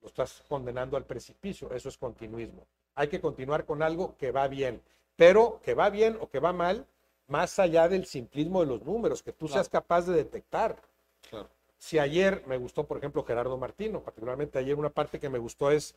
[0.01, 2.67] lo estás condenando al precipicio, eso es continuismo.
[2.95, 4.81] Hay que continuar con algo que va bien,
[5.17, 6.87] pero que va bien o que va mal,
[7.27, 9.55] más allá del simplismo de los números, que tú Claro.
[9.55, 10.77] seas capaz de detectar.
[11.29, 11.49] Claro.
[11.85, 15.71] Si ayer me gustó, por ejemplo, Gerardo Martino, particularmente ayer una parte que me gustó
[15.71, 15.95] es,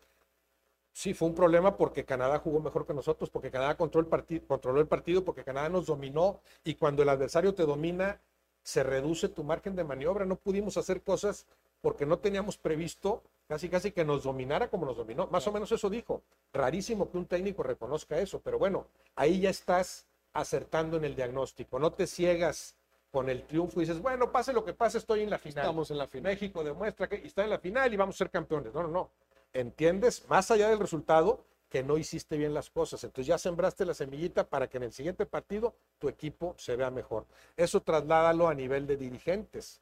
[0.91, 4.45] sí, fue un problema porque Canadá jugó mejor que nosotros, porque Canadá controló el, partido,
[4.45, 8.19] controló el partido, porque Canadá nos dominó y cuando el adversario te domina,
[8.63, 10.25] se reduce tu margen de maniobra.
[10.25, 11.47] No pudimos hacer cosas
[11.79, 15.27] porque no teníamos previsto casi casi que nos dominara como nos dominó.
[15.27, 16.21] Más o menos eso dijo.
[16.51, 21.79] Rarísimo que un técnico reconozca eso, pero bueno, ahí ya estás acertando en el diagnóstico.
[21.79, 22.75] No te ciegas
[23.11, 25.63] con el triunfo y dices, bueno, pase lo que pase, estoy en la final.
[25.63, 26.31] Estamos en la final.
[26.31, 28.73] México demuestra que está en la final y vamos a ser campeones.
[28.73, 29.09] No, no, no.
[29.53, 33.03] Entiendes, más allá del resultado, que no hiciste bien las cosas.
[33.03, 36.91] Entonces ya sembraste la semillita para que en el siguiente partido tu equipo se vea
[36.91, 37.25] mejor.
[37.55, 39.81] Eso trasládalo a nivel de dirigentes.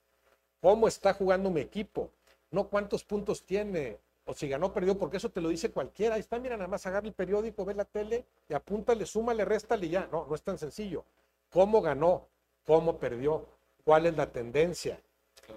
[0.62, 2.10] ¿Cómo está jugando mi equipo?
[2.52, 6.16] No cuántos puntos tiene o si ganó o perdió, porque eso te lo dice cualquiera.
[6.16, 9.86] Ahí está, mira, nada más agarra el periódico, ve la tele y apúntale, súmale, réstale
[9.86, 10.08] y ya.
[10.12, 11.06] No, no es tan sencillo.
[11.52, 12.28] ¿Cómo ganó?
[12.66, 13.46] ¿Cómo perdió?
[13.84, 15.00] ¿Cuál es la tendencia?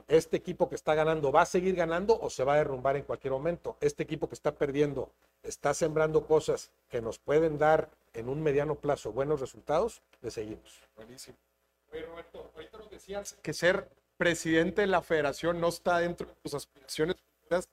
[0.06, 3.04] Este equipo que está ganando, ¿va a seguir ganando o se va a derrumbar en
[3.04, 3.76] cualquier momento?
[3.80, 5.11] Este equipo que está perdiendo,
[5.42, 10.02] ¿está sembrando cosas que nos pueden dar en un mediano plazo buenos resultados?
[10.20, 10.82] Le seguimos.
[10.94, 11.36] Buenísimo.
[11.92, 13.88] Oye, Roberto, ahorita nos decías que ser
[14.18, 17.68] presidente de la federación no está dentro de tus aspiraciones futuras.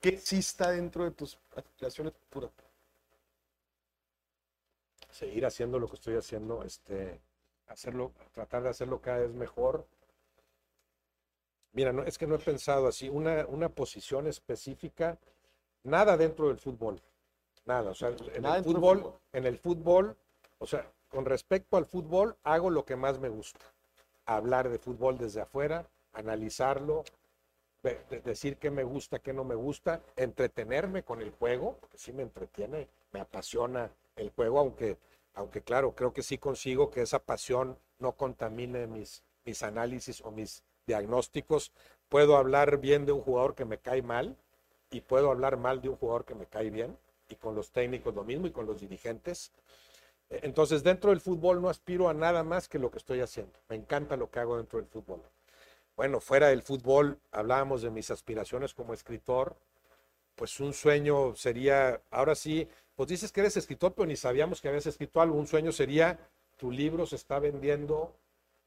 [0.00, 2.50] ¿Qué sí está dentro de tus aspiraciones futuras?
[5.18, 7.20] seguir haciendo lo que estoy haciendo, este,
[7.68, 9.86] hacerlo, tratar de hacerlo cada vez mejor.
[11.72, 15.18] Mira, no, es que no he pensado así, una, una posición específica,
[15.84, 17.00] nada dentro del fútbol,
[17.66, 19.20] nada, o sea, en Nada el fútbol, fútbol.
[19.32, 20.16] en el fútbol,
[20.58, 23.60] o sea, con respecto al fútbol, hago lo que más me gusta,
[24.24, 27.04] hablar de fútbol desde afuera, analizarlo,
[28.24, 32.22] decir qué me gusta, qué no me gusta, entretenerme con el juego, porque sí me
[32.22, 34.96] entretiene, me apasiona el juego, aunque
[35.38, 40.32] aunque claro, creo que sí consigo que esa pasión no contamine mis, mis análisis o
[40.32, 41.72] mis diagnósticos.
[42.08, 44.36] Puedo hablar bien de un jugador que me cae mal
[44.90, 48.16] y puedo hablar mal de un jugador que me cae bien y con los técnicos
[48.16, 49.52] lo mismo y con los dirigentes.
[50.28, 53.60] Entonces, dentro del fútbol no aspiro a nada más que lo que estoy haciendo.
[53.68, 55.22] Me encanta lo que hago dentro del fútbol.
[55.96, 59.56] Bueno, fuera del fútbol, hablábamos de mis aspiraciones como escritor.
[60.34, 62.68] Pues un sueño sería, ahora sí,
[62.98, 65.38] pues dices que eres escritor, pero ni sabíamos que habías escrito algo.
[65.38, 66.18] Un sueño sería,
[66.56, 68.12] tu libro se está vendiendo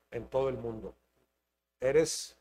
[0.10, 0.96] en todo el mundo.
[1.82, 2.38] Eres,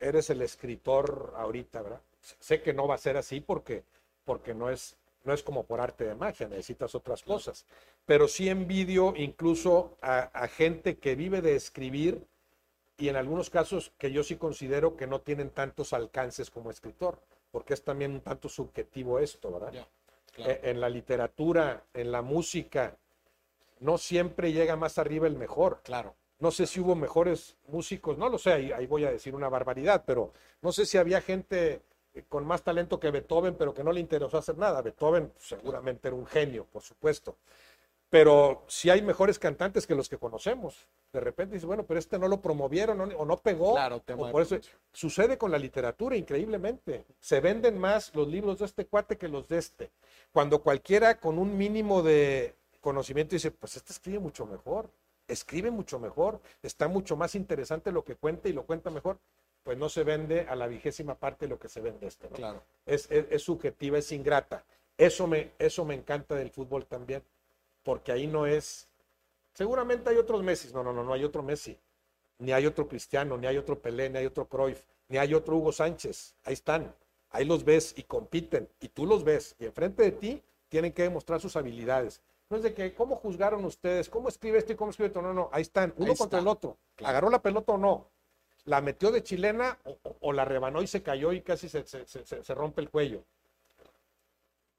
[0.00, 2.02] eres el escritor ahorita, ¿verdad?
[2.20, 3.84] Sé que no va a ser así porque,
[4.26, 7.64] porque no es no es como por arte de magia, necesitas otras cosas.
[8.04, 12.22] Pero sí envidio incluso a, gente que vive de escribir
[12.98, 17.18] y en algunos casos que yo sí considero que no tienen tantos alcances como escritor,
[17.50, 19.86] porque es también un tanto subjetivo esto, ¿verdad?
[20.36, 22.96] E, en la literatura, en la música,
[23.80, 25.80] no siempre llega más arriba el mejor.
[25.82, 26.14] Claro.
[26.40, 30.02] No sé si hubo mejores músicos, no lo sé, ahí voy a decir una barbaridad,
[30.04, 30.32] pero
[30.62, 31.80] no sé si había gente
[32.28, 34.82] con más talento que Beethoven, pero que no le interesó hacer nada.
[34.82, 37.36] Beethoven seguramente era un genio, por supuesto.
[38.14, 40.86] Pero si hay mejores cantantes que los que conocemos.
[41.12, 43.72] De repente dice, bueno, pero este no lo promovieron o no pegó.
[43.74, 44.00] Claro,
[44.30, 44.56] por eso
[44.92, 47.06] sucede con la literatura increíblemente.
[47.18, 49.90] Se venden más los libros de este cuate que los de este.
[50.30, 54.88] Cuando cualquiera con un mínimo de conocimiento dice, pues este escribe mucho mejor,
[55.26, 59.18] escribe mucho mejor, está mucho más interesante lo que cuenta y lo cuenta mejor
[59.64, 62.28] pues no se vende a la vigésima parte de lo que se vende este.
[62.28, 62.62] Claro.
[62.86, 64.62] Es, es, subjetiva, es ingrata.
[64.96, 67.24] Eso me, eso me encanta del fútbol también,
[67.84, 68.88] porque ahí no es.
[69.52, 70.72] Seguramente hay otros Messi.
[70.72, 71.78] No, no, no, no hay otro Messi.
[72.38, 75.56] Ni hay otro Cristiano, ni hay otro Pelé, ni hay otro Cruyff, ni hay otro
[75.56, 76.34] Hugo Sánchez.
[76.42, 76.92] Ahí están.
[77.30, 78.68] Ahí los ves y compiten.
[78.80, 79.54] Y tú los ves.
[79.60, 82.20] Y enfrente de ti tienen que demostrar sus habilidades.
[82.50, 84.08] No es de que, ¿cómo juzgaron ustedes?
[84.10, 85.22] ¿Cómo escribe esto y cómo escribe esto?
[85.22, 86.76] No, no, ahí están, uno contra el otro.
[87.02, 88.08] ¿Agarró la pelota o no?
[88.64, 89.78] la metió de chilena
[90.20, 93.24] o, la rebanó y se cayó y casi se, rompe el cuello.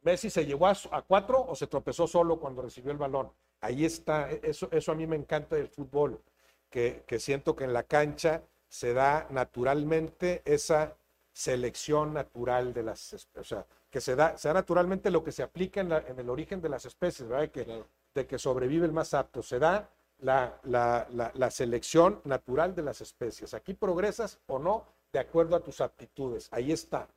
[0.06, 3.32] Messi se llevó a, cuatro o se tropezó solo cuando recibió el balón.
[3.60, 6.22] Ahí está, e, eso, eso a mí me encanta del fútbol,
[6.70, 10.96] que, siento que en la cancha se da naturalmente esa
[11.34, 15.42] selección natural de las especies, o sea, que se da, se naturalmente lo que se
[15.42, 17.50] aplica en, el origen de las especies, ¿verdad?
[17.50, 17.84] Que,
[18.14, 19.90] De que sobrevive el más apto, se da
[20.20, 23.54] la, la, selección natural de las especies.
[23.54, 26.48] Aquí progresas o no de acuerdo a tus aptitudes.
[26.52, 27.08] Ahí está.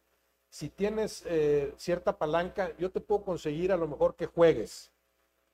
[0.50, 4.90] Si tienes eh, cierta palanca, yo te puedo conseguir a lo mejor que juegues,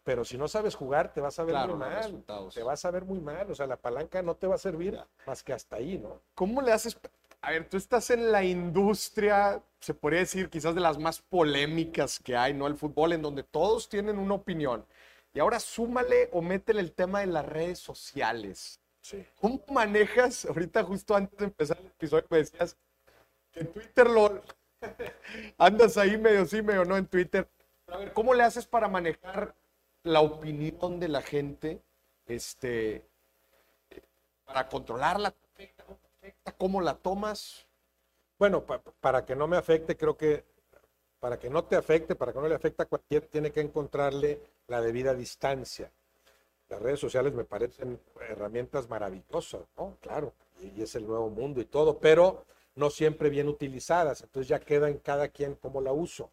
[0.04, 2.24] pero si no sabes jugar, te vas a ver muy mal.
[2.52, 3.50] Te vas a ver muy mal.
[3.50, 6.20] O sea, la palanca no te va a servir más que hasta ahí, ¿no?
[6.34, 6.98] ¿Cómo le haces?
[7.40, 12.18] A ver, tú estás en la industria, se podría decir, quizás de las más polémicas
[12.18, 12.66] que hay, ¿no?
[12.66, 14.84] El fútbol, en donde todos tienen una opinión.
[15.32, 18.80] Y ahora súmale o métele el tema de las redes sociales.
[19.40, 20.44] ¿Cómo manejas?
[20.46, 22.76] Ahorita justo antes de empezar el episodio me decías
[23.52, 24.42] que en Twitter lo
[25.58, 27.48] andas ahí medio sí, medio no en Twitter.
[27.88, 29.54] A ver, ¿cómo le haces para manejar
[30.02, 31.80] la opinión de la gente?
[32.26, 33.04] Este,
[34.44, 35.34] para controlarla,
[36.58, 37.66] ¿cómo la tomas?
[38.38, 38.64] Bueno,
[39.00, 40.44] para que no me afecte, creo que
[41.24, 44.40] para que no te afecte, para que no le afecte a cualquier, tiene que encontrarle
[44.66, 45.90] la debida distancia.
[46.68, 49.96] Las redes sociales me parecen herramientas maravillosas, ¿no?
[50.02, 52.44] Claro, y, es el nuevo mundo y todo, pero
[52.74, 56.30] no siempre bien utilizadas, entonces ya queda en cada quien cómo la uso.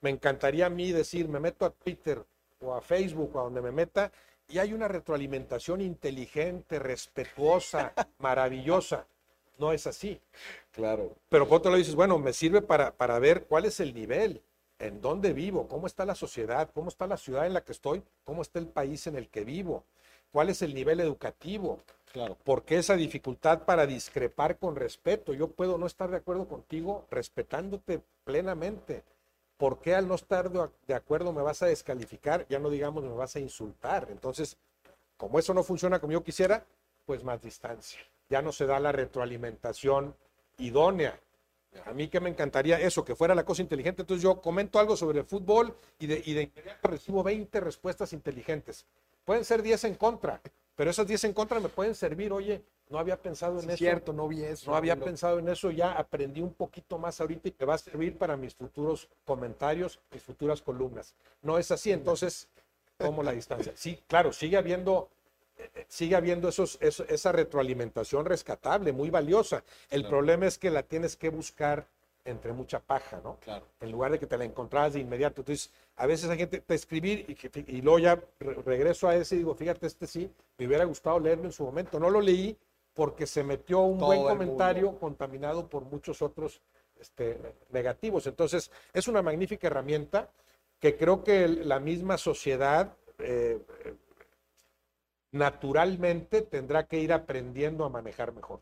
[0.00, 2.24] Me encantaría a mí decir, me meto a Twitter
[2.60, 4.10] o a Facebook o a donde me meta
[4.48, 9.06] y hay una retroalimentación inteligente, respetuosa, maravillosa.
[9.58, 10.20] No es así.
[10.72, 11.14] Claro.
[11.28, 14.42] Pero por otro lado dices, bueno, me sirve para, para ver cuál es el nivel,
[14.78, 18.02] en dónde vivo, cómo está la sociedad, cómo está la ciudad en la que estoy,
[18.24, 19.84] cómo está el país en el que vivo,
[20.32, 21.80] cuál es el nivel educativo.
[22.12, 22.36] Claro.
[22.44, 25.32] ¿Por qué esa dificultad para discrepar con respeto?
[25.32, 29.02] Yo puedo no estar de acuerdo contigo respetándote plenamente.
[29.56, 32.46] ¿Por qué al no estar de acuerdo me vas a descalificar?
[32.48, 34.08] Ya no digamos me vas a insultar.
[34.10, 34.56] Entonces,
[35.16, 36.66] como eso no funciona como yo quisiera,
[37.06, 38.00] pues más distancia.
[38.28, 40.16] Ya no se da la retroalimentación
[40.58, 41.18] idónea.
[41.86, 44.02] A mí que me encantaría eso, que fuera la cosa inteligente.
[44.02, 48.12] Entonces yo comento algo sobre el fútbol y de, y de inmediato recibo 20 respuestas
[48.12, 48.84] inteligentes.
[49.24, 50.40] Pueden ser 10 en contra,
[50.76, 52.32] pero esas 10 en contra me pueden servir.
[52.32, 53.78] Oye, no había pensado en eso.
[53.78, 54.70] Cierto, no vi eso.
[54.70, 57.78] No había pensado en eso, ya aprendí un poquito más ahorita y te va a
[57.78, 61.14] servir para mis futuros comentarios, mis futuras columnas.
[61.40, 62.48] No es así, entonces,
[62.98, 63.72] ¿cómo la distancia?
[63.76, 65.08] Sí, claro, sigue habiendo
[65.88, 69.62] sigue habiendo esos, esa retroalimentación rescatable, muy valiosa.
[69.90, 71.86] El problema es que la tienes que buscar
[72.24, 73.36] entre mucha paja, ¿no?
[73.40, 73.66] Claro.
[73.80, 75.40] En lugar de que te la encontrabas de inmediato.
[75.40, 77.26] Entonces, a veces hay gente te escribir
[77.66, 81.18] y, luego ya re- regreso a ese y digo, fíjate, este sí, me hubiera gustado
[81.18, 81.98] leerlo en su momento.
[81.98, 82.56] No lo leí
[82.94, 85.00] porque se metió un Todo buen comentario mundo.
[85.00, 86.60] contaminado por muchos otros
[87.00, 87.38] este,
[87.70, 88.26] negativos.
[88.26, 90.28] Entonces, es una magnífica herramienta
[90.78, 93.58] que creo que la misma sociedad eh,
[95.32, 98.60] naturalmente tendrá que ir aprendiendo a manejar mejor.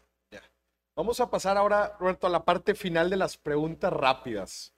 [0.94, 4.72] Vamos a pasar ahora, Roberto, a la parte final de las preguntas rápidas.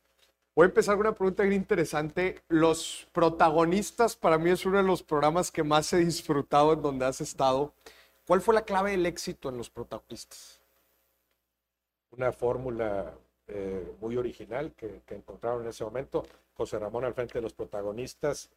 [0.55, 2.43] Voy a empezar con una pregunta bien interesante.
[2.49, 7.07] Los protagonistas, para mí es uno de los programas que más he disfrutado en donde
[7.07, 7.73] has estado.
[8.27, 10.61] ¿Cuál fue la clave del éxito en los protagonistas?
[12.11, 13.15] Una fórmula
[13.49, 16.25] eh, muy original que, que encontraron en ese momento.
[16.55, 18.51] José Ramón al frente de los protagonistas,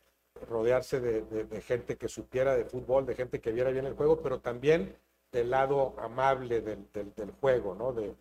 [0.50, 4.40] rodearse de, gente que supiera de fútbol, de gente que viera bien el juego, pero
[4.40, 4.96] también
[5.36, 7.92] del lado amable del, del- del juego, ¿no?
[7.92, 8.16] De,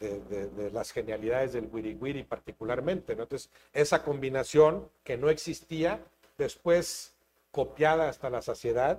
[0.00, 3.22] de- de- de las genialidades del wiri wiri particularmente, ¿no?
[3.22, 6.00] Entonces, esa combinación que no existía,
[6.36, 7.14] después
[7.52, 8.98] copiada hasta la saciedad,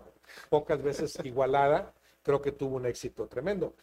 [0.50, 1.94] pocas veces igualada,
[2.24, 3.74] creo que tuvo un éxito tremendo.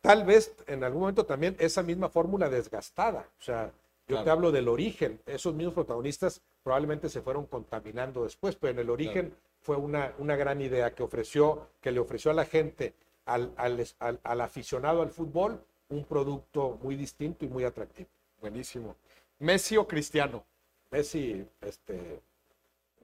[0.00, 3.70] Tal vez en algún momento también esa misma fórmula desgastada, o sea,
[4.06, 4.24] yo Claro.
[4.24, 8.88] te hablo del origen, esos mismos protagonistas probablemente se fueron contaminando después, pero en el
[8.90, 12.94] origen fue una, una gran idea que ofreció, que le ofreció a la gente,
[13.28, 18.08] al, al, al- al aficionado al fútbol, un producto muy distinto y muy atractivo.
[18.40, 18.96] Buenísimo.
[19.38, 20.44] ¿Messi o Cristiano?
[20.90, 22.20] Messi, este,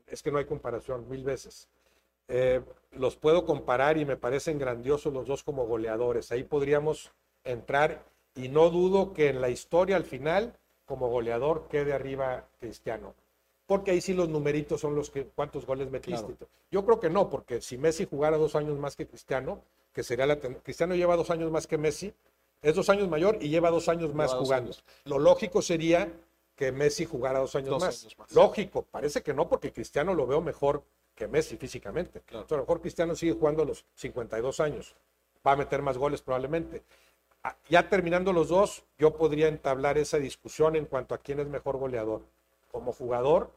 [0.07, 1.69] es que no hay comparación, mil veces.
[2.29, 2.63] Eh,
[2.93, 6.33] los puedo comparar y me parecen grandiosos los dos como goleadores.
[6.33, 7.13] Ahí podríamos
[7.45, 8.03] entrar
[8.35, 13.15] y no dudo que en la historia al final, como goleador, quede arriba Cristiano.
[13.67, 16.35] Porque ahí sí los numeritos son los que, cuántos goles metiste.
[16.71, 19.63] Yo creo que no, porque si Messi jugara dos años más que Cristiano,
[19.95, 20.39] que sería la...
[20.39, 22.13] Cristiano lleva dos años más que Messi,
[22.61, 24.67] es dos años mayor y lleva dos años más dos jugando.
[24.73, 24.85] años.
[25.05, 26.13] Lo lógico sería
[26.57, 28.03] que Messi jugara dos años, Dos más.
[28.03, 28.33] años más.
[28.33, 30.83] Lógico, parece que no, porque Cristiano lo veo mejor
[31.15, 32.21] que Messi físicamente.
[32.21, 32.43] Claro.
[32.43, 34.95] Entonces, a lo mejor Cristiano sigue jugando a los 52 años.
[35.47, 36.83] Va a meter más goles probablemente.
[37.43, 41.47] Ah, Ya terminando los dos, yo podría entablar esa discusión en cuanto a quién es
[41.47, 42.23] mejor goleador.
[42.73, 43.51] Como jugador,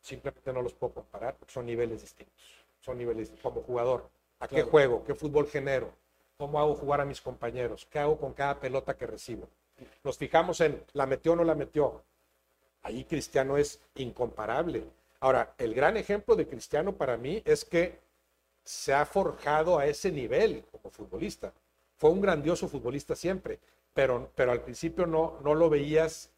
[0.00, 2.42] simplemente no los puedo comparar, porque son niveles distintos.
[2.80, 3.32] Son niveles.
[3.42, 4.08] Como jugador,
[4.40, 5.04] ¿a qué juego?
[5.04, 5.92] ¿Qué fútbol genero?
[6.36, 7.86] ¿Cómo hago jugar a mis compañeros?
[7.90, 9.48] ¿Qué hago con cada pelota que recibo?
[10.02, 12.02] Nos fijamos en la metió o no la metió.
[12.82, 14.84] Ahí Cristiano es incomparable.
[15.20, 17.98] Ahora, el gran ejemplo de Cristiano para mí es que
[18.64, 21.52] se ha forjado a ese nivel como futbolista.
[21.96, 23.58] Fue un grandioso futbolista siempre,
[23.92, 26.30] pero, pero al principio no, no lo veías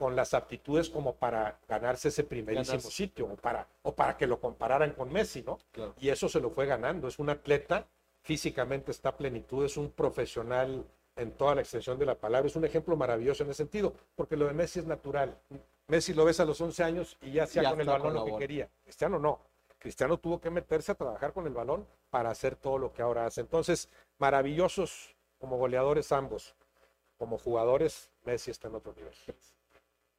[0.00, 2.90] con las aptitudes como para ganarse ese primerísimo Ganarse.
[2.90, 5.58] sitio o para, o para que lo compararan con Messi, ¿no?
[5.72, 5.94] Claro.
[6.00, 7.06] Y eso se lo fue ganando.
[7.06, 7.86] Es un atleta,
[8.22, 10.86] físicamente está a plenitud, es un profesional
[11.16, 12.48] en toda la extensión de la palabra.
[12.48, 15.38] Es un ejemplo maravilloso en ese sentido, porque lo de Messi es natural.
[15.86, 18.24] Messi lo ves a los 11 años y ya hacía con el balón con lo
[18.24, 18.70] que quería.
[18.82, 19.38] Cristiano no.
[19.78, 23.26] Cristiano tuvo que meterse a trabajar con el balón para hacer todo lo que ahora
[23.26, 23.42] hace.
[23.42, 26.54] Entonces, maravillosos como goleadores ambos.
[27.18, 29.12] Como jugadores, Messi está en otro nivel.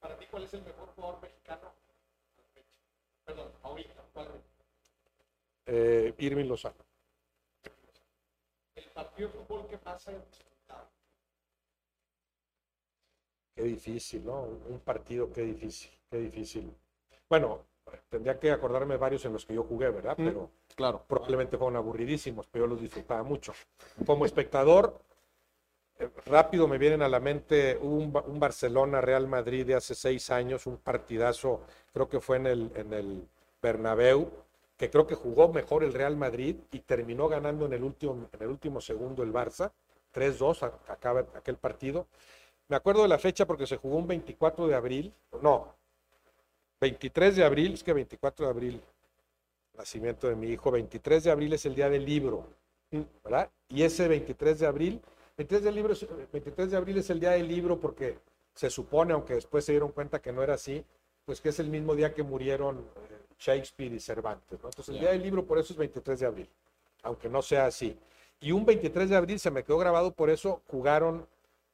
[0.02, 1.72] Para ti, ¿cuál es el mejor jugador mexicano?
[3.24, 4.28] Perdón, ahorita, ¿cuál?
[5.66, 6.74] Eh, Irving Lozano.
[8.74, 10.88] El partido de fútbol que más ha disfrutado.
[13.54, 14.42] Qué difícil, ¿no?
[14.42, 16.74] Un partido, qué difícil, qué difícil.
[17.28, 17.64] Bueno,
[18.08, 20.18] tendría que acordarme varios en los que yo jugué, ¿verdad?
[20.18, 20.24] Mm.
[20.24, 21.04] Pero Claro.
[21.06, 23.52] probablemente fueron aburridísimos, pero yo los disfrutaba mucho.
[24.04, 25.00] Como espectador,
[26.26, 30.66] rápido me vienen a la mente un, Ba- un Barcelona-Real Madrid de hace seis años,
[30.66, 33.28] un partidazo, creo que fue en el, en el
[33.62, 34.30] Bernabéu,
[34.76, 38.42] que creo que jugó mejor el Real Madrid y terminó ganando en el último, en
[38.42, 39.72] el último segundo el Barça,
[40.12, 42.06] 3-2 a- acaba aquel partido.
[42.68, 45.74] Me acuerdo de la fecha porque se jugó un 24 de abril, no,
[46.80, 48.82] 23 de abril, es que 24 de abril,
[49.76, 52.46] nacimiento de mi hijo, 23 de abril es el día del libro,
[53.24, 53.50] ¿verdad?
[53.68, 55.00] Y ese 23 de abril,
[55.36, 58.18] 23 de, libro, es- 23 de abril es el día del libro porque
[58.54, 60.84] se supone, aunque después se dieron cuenta que no era así,
[61.24, 64.68] pues que es el mismo día que murieron eh, Shakespeare y Cervantes, ¿no?
[64.68, 66.48] Entonces el día del libro por eso es 23 de abril,
[67.02, 67.96] aunque no sea así.
[68.40, 71.26] Y un 23 de abril se me quedó grabado, por eso jugaron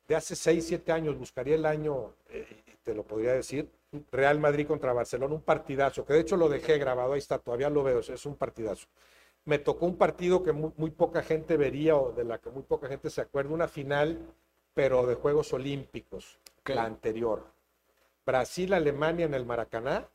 [0.06, 2.46] de hace 6, 7 años, buscaría el año, eh,
[2.82, 3.68] te lo podría decir,
[4.12, 7.70] Real Madrid contra Barcelona, un partidazo, que de hecho lo dejé grabado, ahí está, todavía
[7.70, 8.86] lo veo, es un partidazo.
[9.48, 12.62] Me tocó un partido que muy, muy poca gente vería o de la que muy
[12.62, 14.18] poca gente se acuerda, una final,
[14.74, 17.46] pero de Juegos Olímpicos, la anterior.
[18.26, 20.06] Brasil-Alemania en el Maracaná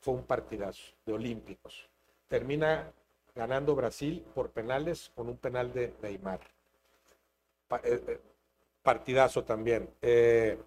[0.00, 1.90] fue un partidazo de Olímpicos.
[2.26, 2.90] Termina
[3.34, 6.40] ganando Brasil por penales con un penal de Neymar.
[7.68, 8.20] Pa- eh, eh,
[8.82, 9.90] partidazo también.
[10.00, 10.58] Eh,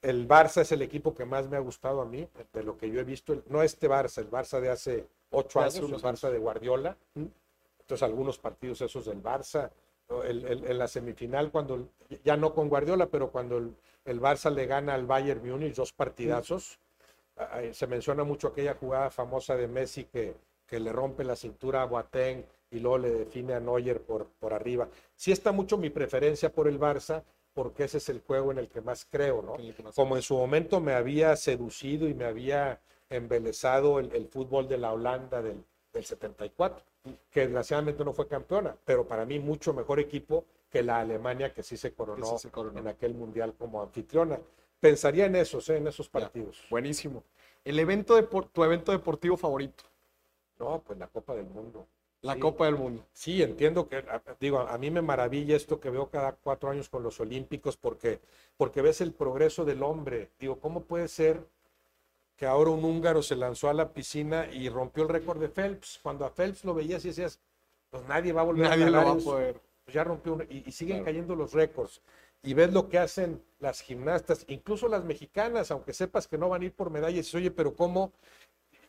[0.00, 2.90] el Barça es el equipo que más me ha gustado a mí, de lo que
[2.90, 3.42] yo he visto.
[3.50, 6.96] No este Barça, el Barça de hace ocho años, el Barça de Guardiola.
[7.80, 9.70] Entonces, algunos partidos esos del Barça.
[10.24, 11.88] El- el- en la semifinal, cuando
[12.22, 13.74] ya no con Guardiola, pero cuando el,
[14.04, 16.78] el Barça le gana al Bayern Múnich, dos partidazos.
[17.72, 21.86] Se menciona mucho aquella jugada famosa de Messi que, que le rompe la cintura a
[21.86, 24.88] Boateng y luego le define a Neuer por, por arriba.
[25.16, 27.22] Sí está mucho mi preferencia por el Barça,
[27.52, 29.56] porque ese es el juego en el que más creo, ¿no?
[29.82, 32.80] Más Como en su momento me había seducido y me había
[33.14, 36.82] embelesado el, el fútbol de la Holanda del, del 74,
[37.30, 41.62] que desgraciadamente no fue campeona, pero para mí mucho mejor equipo que la Alemania que
[41.62, 42.80] sí se coronó, Que sí se coronó.
[42.80, 44.38] en aquel mundial como anfitriona.
[44.80, 45.76] Pensaría en esos, ¿eh?
[45.76, 46.62] en esos partidos.
[46.70, 47.22] Buenísimo.
[47.64, 49.84] El evento depor- tu evento deportivo favorito,
[50.58, 51.86] No, pues la Copa del Mundo.
[52.22, 52.40] la Sí.
[52.40, 53.04] Copa del Mundo.
[53.12, 54.02] Sí, entiendo que,
[54.40, 58.20] digo, a mí me maravilla esto que veo cada cuatro años con los Olímpicos, porque,
[58.56, 60.30] porque ves el progreso del hombre.
[60.38, 61.44] Digo, ¿cómo puede ser
[62.36, 66.00] que ahora un húngaro se lanzó a la piscina y rompió el récord de Phelps?
[66.02, 67.40] Cuando a Phelps lo veías y decías,
[67.90, 69.60] pues nadie va a volver Nadie a lo va a poder.
[69.84, 71.06] Pues ya rompió un- y, y siguen Claro.
[71.06, 72.00] cayendo los récords.
[72.42, 76.62] Y ves lo que hacen las gimnastas, incluso las mexicanas, aunque sepas que no van
[76.62, 78.12] a ir por medallas, y oye, pero ¿cómo,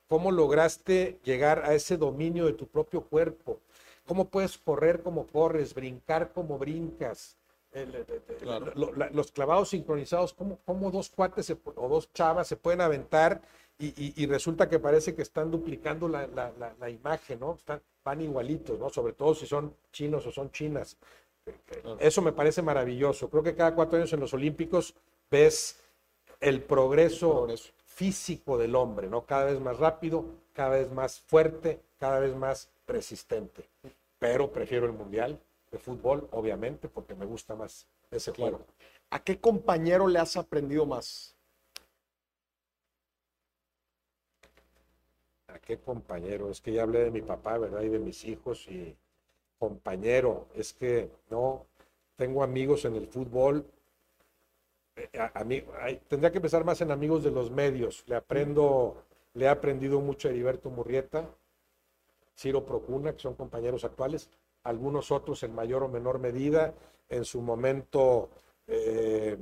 [0.08, 3.62] ¿cómo lograste llegar a ese dominio de tu propio cuerpo?
[4.06, 7.38] ¿Cómo puedes correr como corres, brincar como brincas?
[7.76, 8.72] El- el- el- Claro.
[8.76, 12.80] lo- la- los clavados sincronizados, ¿cómo, cómo dos cuates se o dos chavas se pueden
[12.82, 13.42] aventar
[13.78, 17.56] y, y- y resulta que parece que están duplicando la, la- la- la imagen, ¿no?
[17.56, 18.90] Están, van igualitos, ¿no?
[18.90, 20.98] Sobre todo si son chinos o son chinas.
[22.00, 23.30] Eso me parece maravilloso.
[23.30, 24.96] Creo que cada cuatro años en los Olímpicos
[25.30, 25.80] ves
[26.40, 27.72] el progreso, Progreso.
[27.86, 29.26] físico del hombre, ¿no?
[29.26, 33.70] Cada vez más rápido, cada vez más fuerte, cada vez más resistente.
[34.18, 35.40] Pero prefiero el Mundial
[35.76, 38.58] de fútbol, obviamente, porque me gusta más ese Claro.
[38.58, 38.66] juego.
[39.10, 41.36] ¿A qué compañero le has aprendido más?
[45.48, 46.50] ¿A qué compañero?
[46.50, 47.82] Es que ya hablé de mi papá, ¿verdad?
[47.82, 48.96] Y de mis hijos y
[49.60, 50.48] compañero.
[50.56, 51.66] Es que no,
[52.16, 53.66] tengo amigos en el fútbol.
[54.96, 58.04] Eh, a- a mí- ay, tendría que pensar más en amigos de los medios.
[58.08, 59.04] Le aprendo,
[59.34, 61.30] le he aprendido mucho a Heriberto Murrieta,
[62.38, 64.30] Ciro Procuna, que son compañeros actuales,
[64.66, 66.74] algunos otros en mayor o menor medida.
[67.10, 68.30] En su momento,
[68.68, 69.38] eh,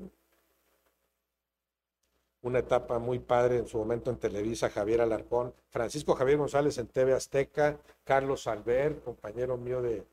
[2.42, 6.88] una etapa muy padre en su momento en Televisa, Javier Alarcón, Francisco Javier González en
[6.88, 10.04] TV Azteca, Carlos Alber, compañero mío de,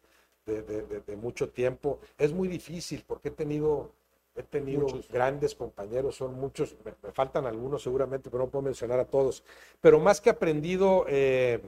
[0.46, 1.98] de- de- de- de mucho tiempo.
[2.16, 3.90] Es muy difícil porque he tenido,
[4.36, 5.08] he tenido Muchos.
[5.10, 9.42] grandes compañeros, son muchos, me, me faltan algunos seguramente, pero no puedo mencionar a todos.
[9.80, 11.60] Pero más que aprendido, eh,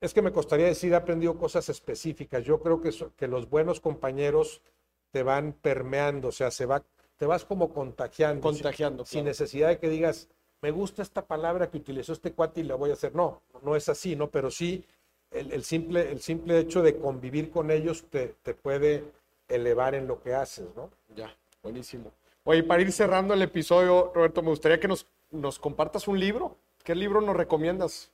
[0.00, 2.44] es que me costaría decir, he aprendido cosas específicas.
[2.44, 4.62] Yo creo que, so- que los buenos compañeros
[5.10, 6.84] te van permeando, o sea, se va,
[7.16, 8.42] te vas como contagiando.
[8.42, 10.28] Contagiando, Sin, necesidad de que digas,
[10.62, 13.14] me gusta esta palabra que utilizó este cuate y la voy a hacer.
[13.14, 14.30] No, no es así, ¿no?
[14.30, 14.84] Pero sí,
[15.30, 19.04] el, el simple, el simple hecho de convivir con ellos te, te puede
[19.48, 20.90] elevar en lo que haces, ¿no?
[21.16, 22.12] Ya, buenísimo.
[22.44, 26.56] Oye, para ir cerrando el episodio, Roberto, me gustaría que nos, nos compartas un libro.
[26.84, 28.10] ¿Qué libro nos recomiendas?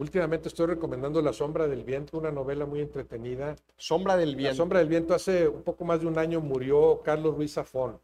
[0.00, 3.54] Últimamente estoy recomendando La Sombra del Viento, una novela muy entretenida.
[3.76, 4.56] Sombra del La Viento.
[4.56, 8.00] Sombra del Viento, hace un poco más de un año murió Carlos Ruiz Zafón,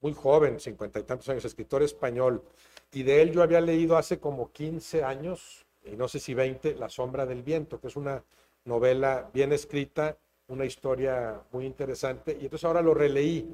[0.00, 2.44] muy joven, cincuenta y tantos años, escritor español.
[2.92, 6.76] Y de él yo había leído hace como 15 años, y no sé si 20,
[6.76, 8.22] La Sombra del Viento, que es una
[8.64, 12.36] novela bien escrita, una historia muy interesante.
[12.40, 13.52] Y entonces ahora lo releí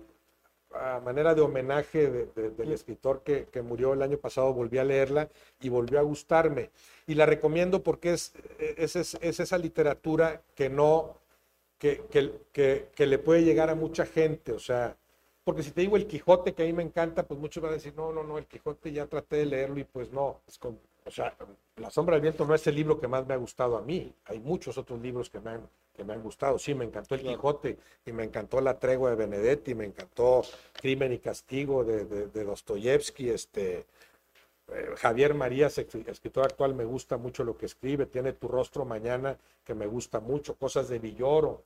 [0.74, 4.78] a manera de homenaje de- de- del escritor que, que murió el año pasado, volví
[4.78, 5.28] a leerla
[5.60, 6.70] y volvió a gustarme.
[7.06, 11.16] Y la recomiendo porque es, es, es- es esa literatura que no,
[11.78, 14.52] que, que, que- que le puede llegar a mucha gente.
[14.52, 14.96] O sea,
[15.44, 17.74] porque si te digo el Quijote, que a mí me encanta, pues muchos van a
[17.76, 20.40] decir, no, no, no, el Quijote ya traté de leerlo y pues no.
[20.46, 21.34] Es con- o sea,
[21.76, 24.12] La Sombra del Viento no es el libro que más me ha gustado a mí.
[24.26, 26.60] Hay muchos otros libros que me han, que me han gustado.
[26.60, 27.76] Sí, me encantó el Quijote
[28.06, 30.42] y me encantó La Tregua de Benedetti, me encantó
[30.80, 33.84] Crimen y Castigo de, de, de Dostoyevsky, este,
[34.68, 39.36] eh, Javier Marías, escritor actual, me gusta mucho lo que escribe, tiene Tu rostro mañana,
[39.64, 41.62] que me gusta mucho, cosas de Villoro,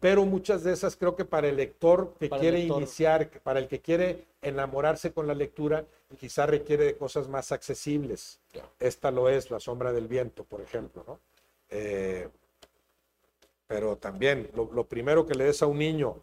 [0.00, 2.78] pero muchas de esas creo que para el lector que Para quiere lector.
[2.78, 5.84] iniciar, para el que quiere enamorarse con la lectura,
[6.18, 8.40] quizá requiere de cosas más accesibles.
[8.80, 11.20] Esta lo es, La sombra del viento, por ejemplo, ¿no?
[11.68, 12.28] Eh,
[13.76, 16.16] pero también, lo, lo primero que le des a un niño,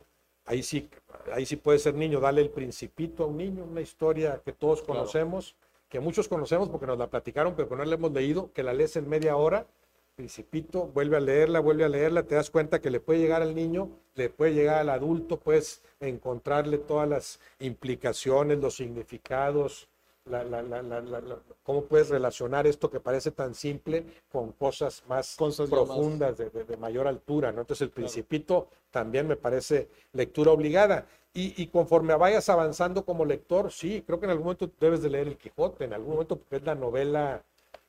[0.45, 0.89] ahí sí,
[1.31, 4.81] ahí sí puede ser niño, dale el principito a un niño, una historia que todos
[4.81, 5.55] conocemos,
[5.87, 8.73] que muchos conocemos porque nos la platicaron, pero que no la hemos leído, que la
[8.73, 9.67] lees en media hora
[10.15, 13.55] Principito, vuelve a leerla, vuelve a leerla, te das cuenta que le puede llegar al
[13.55, 19.89] niño, le puede llegar al adulto, puedes encontrarle todas las implicaciones, los significados,
[20.25, 26.37] la, la, la, cómo puedes relacionar esto que parece tan simple con cosas más profundas,
[26.37, 27.51] De, de, mayor altura.
[27.51, 27.61] ¿no?
[27.61, 31.05] Entonces el principito también me parece lectura obligada.
[31.33, 35.09] Y, y, conforme vayas avanzando como lector, sí, creo que en algún momento debes de
[35.09, 37.41] leer El Quijote, en algún momento porque es la novela,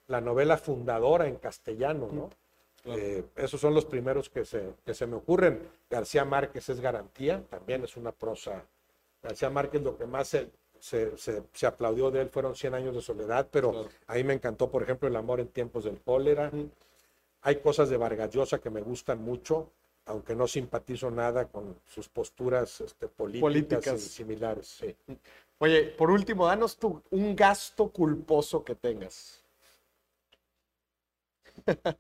[0.06, 2.30] la novela fundadora en castellano, ¿no?
[2.86, 5.60] Eh, esos son los primeros que se, que se me ocurren.
[5.90, 8.64] García Márquez es garantía, también es una prosa.
[9.22, 10.50] García Márquez lo que más se,
[10.84, 14.70] se, se, aplaudió de él fueron 100 años de soledad, pero a mí me encantó,
[14.70, 16.50] por ejemplo, El amor en tiempos del cólera.
[17.40, 19.70] Hay cosas de Vargas Llosa que me gustan mucho
[20.06, 24.84] aunque no simpatizo nada con sus posturas este, políticas, y similares.
[25.56, 29.42] Oye, por último, danos tú un gasto culposo que tengas.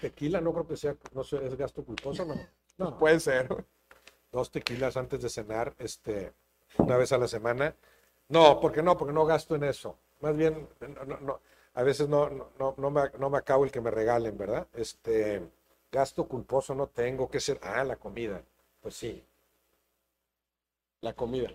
[0.00, 2.36] Tequila no creo que sea, no sé, es gasto culposo, ¿no?
[2.78, 2.96] No.
[3.00, 3.48] Puede ser.
[4.30, 6.32] Dos tequilas antes de cenar, este,
[6.78, 7.74] una vez a la semana.
[8.28, 9.96] No, porque no, porque no gasto en eso.
[10.20, 10.68] Más bien,
[11.22, 11.40] no,
[11.74, 14.66] a veces no, no, no, me, no me acabo el que me regalen, ¿verdad?
[14.74, 15.42] Este,
[15.94, 17.60] Gasto culposo no tengo que ser.
[17.62, 18.42] Ah, la comida.
[18.80, 19.22] Pues sí.
[21.02, 21.52] La comida.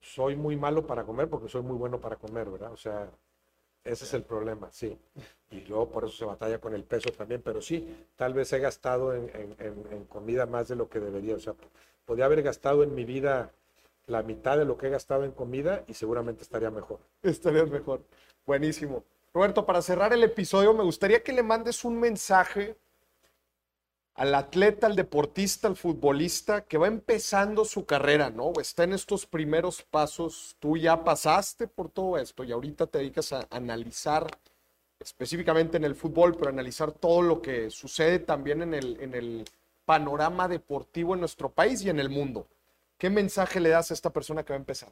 [0.00, 2.72] Soy muy malo para comer porque soy muy bueno para comer, ¿verdad?
[2.72, 3.10] O sea,
[3.84, 4.98] ese es el problema, sí.
[5.50, 8.58] Y luego por eso se batalla con el peso también, pero sí, tal vez he
[8.58, 11.36] gastado en, comida más de lo que debería.
[11.36, 11.52] O sea,
[12.06, 13.52] podría haber gastado en mi vida
[14.06, 17.00] la mitad de lo que he gastado en comida y seguramente estaría mejor.
[17.22, 18.02] Estaría mejor.
[18.46, 19.04] Buenísimo.
[19.32, 22.76] Roberto, para cerrar el episodio, me gustaría que le mandes un mensaje
[24.14, 28.52] al atleta, al deportista, al futbolista que va empezando su carrera, ¿no?
[28.60, 33.32] Está en estos primeros pasos, tú ya pasaste por todo esto y ahorita te dedicas
[33.32, 34.26] a analizar
[35.00, 39.44] específicamente en el fútbol, pero analizar todo lo que sucede también en el, en el
[39.84, 42.46] panorama deportivo en nuestro país y en el mundo.
[43.04, 44.90] ¿Qué mensaje le das a esta persona que va a empezar?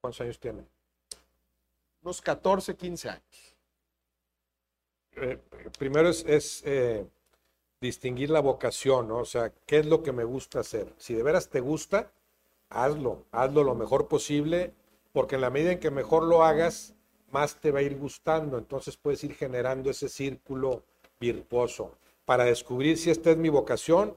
[0.00, 0.64] ¿Cuántos años tiene?
[2.00, 3.56] Unos 14, 15 años.
[5.16, 5.36] Eh,
[5.76, 7.04] primero es, eh,
[7.80, 9.18] distinguir la vocación, ¿no?
[9.18, 10.94] O sea, ¿qué es lo que me gusta hacer?
[10.96, 12.12] Si de veras te gusta,
[12.68, 14.72] hazlo, hazlo lo mejor posible,
[15.12, 16.94] porque en la medida en que mejor lo hagas,
[17.32, 18.58] más te va a ir gustando.
[18.58, 20.84] Entonces puedes ir generando ese círculo
[21.18, 21.98] virtuoso.
[22.24, 24.16] Para descubrir si esta es mi vocación,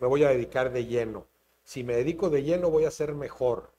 [0.00, 1.30] me voy a dedicar de lleno.
[1.72, 3.70] Si me dedico de lleno, voy a ser mejor.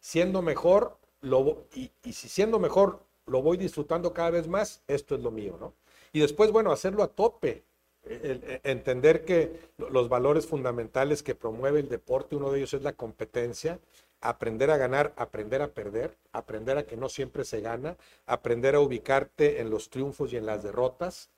[0.00, 5.14] Siendo mejor, lo, y, y si siendo mejor lo voy disfrutando cada vez más, esto
[5.14, 5.72] es lo mío, ¿no?
[6.12, 7.62] Y después, bueno, hacerlo a tope
[8.04, 13.78] entender que los valores fundamentales que promueve el deporte, uno de ellos es la competencia,
[14.20, 18.80] aprender a ganar, aprender a perder, aprender a que no siempre se gana, aprender a
[18.80, 21.30] ubicarte en los triunfos y en las derrotas,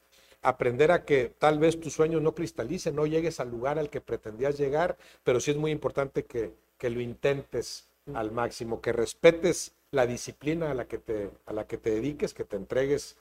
[0.45, 4.01] aprender a que tal vez tus sueños no cristalicen, no llegues al lugar al que
[4.01, 9.73] pretendías llegar, pero sí es muy importante que, que lo intentes al máximo, que respetes
[9.91, 13.17] la disciplina a la que te, a la que te dediques, que te entregues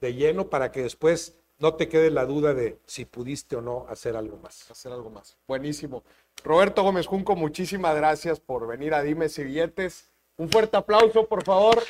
[0.00, 3.86] de lleno para que después no te quede la duda de si pudiste o no
[3.88, 4.70] hacer algo más.
[4.70, 5.36] Hacer algo más.
[5.46, 6.02] Buenísimo.
[6.44, 10.10] Roberto Gómez Junco, muchísimas gracias por venir a Dime si billetes.
[10.36, 11.82] Un fuerte aplauso, por favor.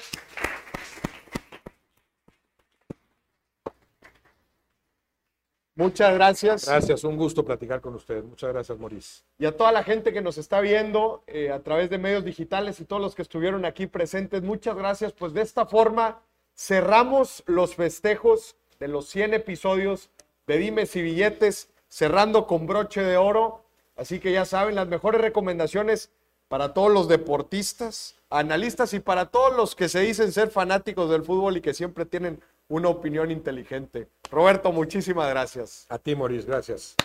[5.74, 6.66] Muchas gracias.
[6.66, 8.24] Gracias, un gusto platicar con ustedes.
[8.24, 9.22] Muchas gracias, Maurice.
[9.38, 12.78] Y a toda la gente que nos está viendo eh, a través de medios digitales
[12.80, 15.12] y todos los que estuvieron aquí presentes, muchas gracias.
[15.12, 16.20] Pues de esta forma
[16.54, 20.10] cerramos los festejos de los 100 episodios
[20.46, 23.64] de Dimes y Billetes, cerrando con broche de oro.
[23.96, 26.10] Así que ya saben, las mejores recomendaciones
[26.48, 31.22] para todos los deportistas, analistas y para todos los que se dicen ser fanáticos del
[31.22, 32.42] fútbol y que siempre tienen
[32.72, 34.08] una opinión inteligente.
[34.30, 35.84] Roberto, muchísimas gracias.
[35.90, 36.96] A ti, Maurice, gracias.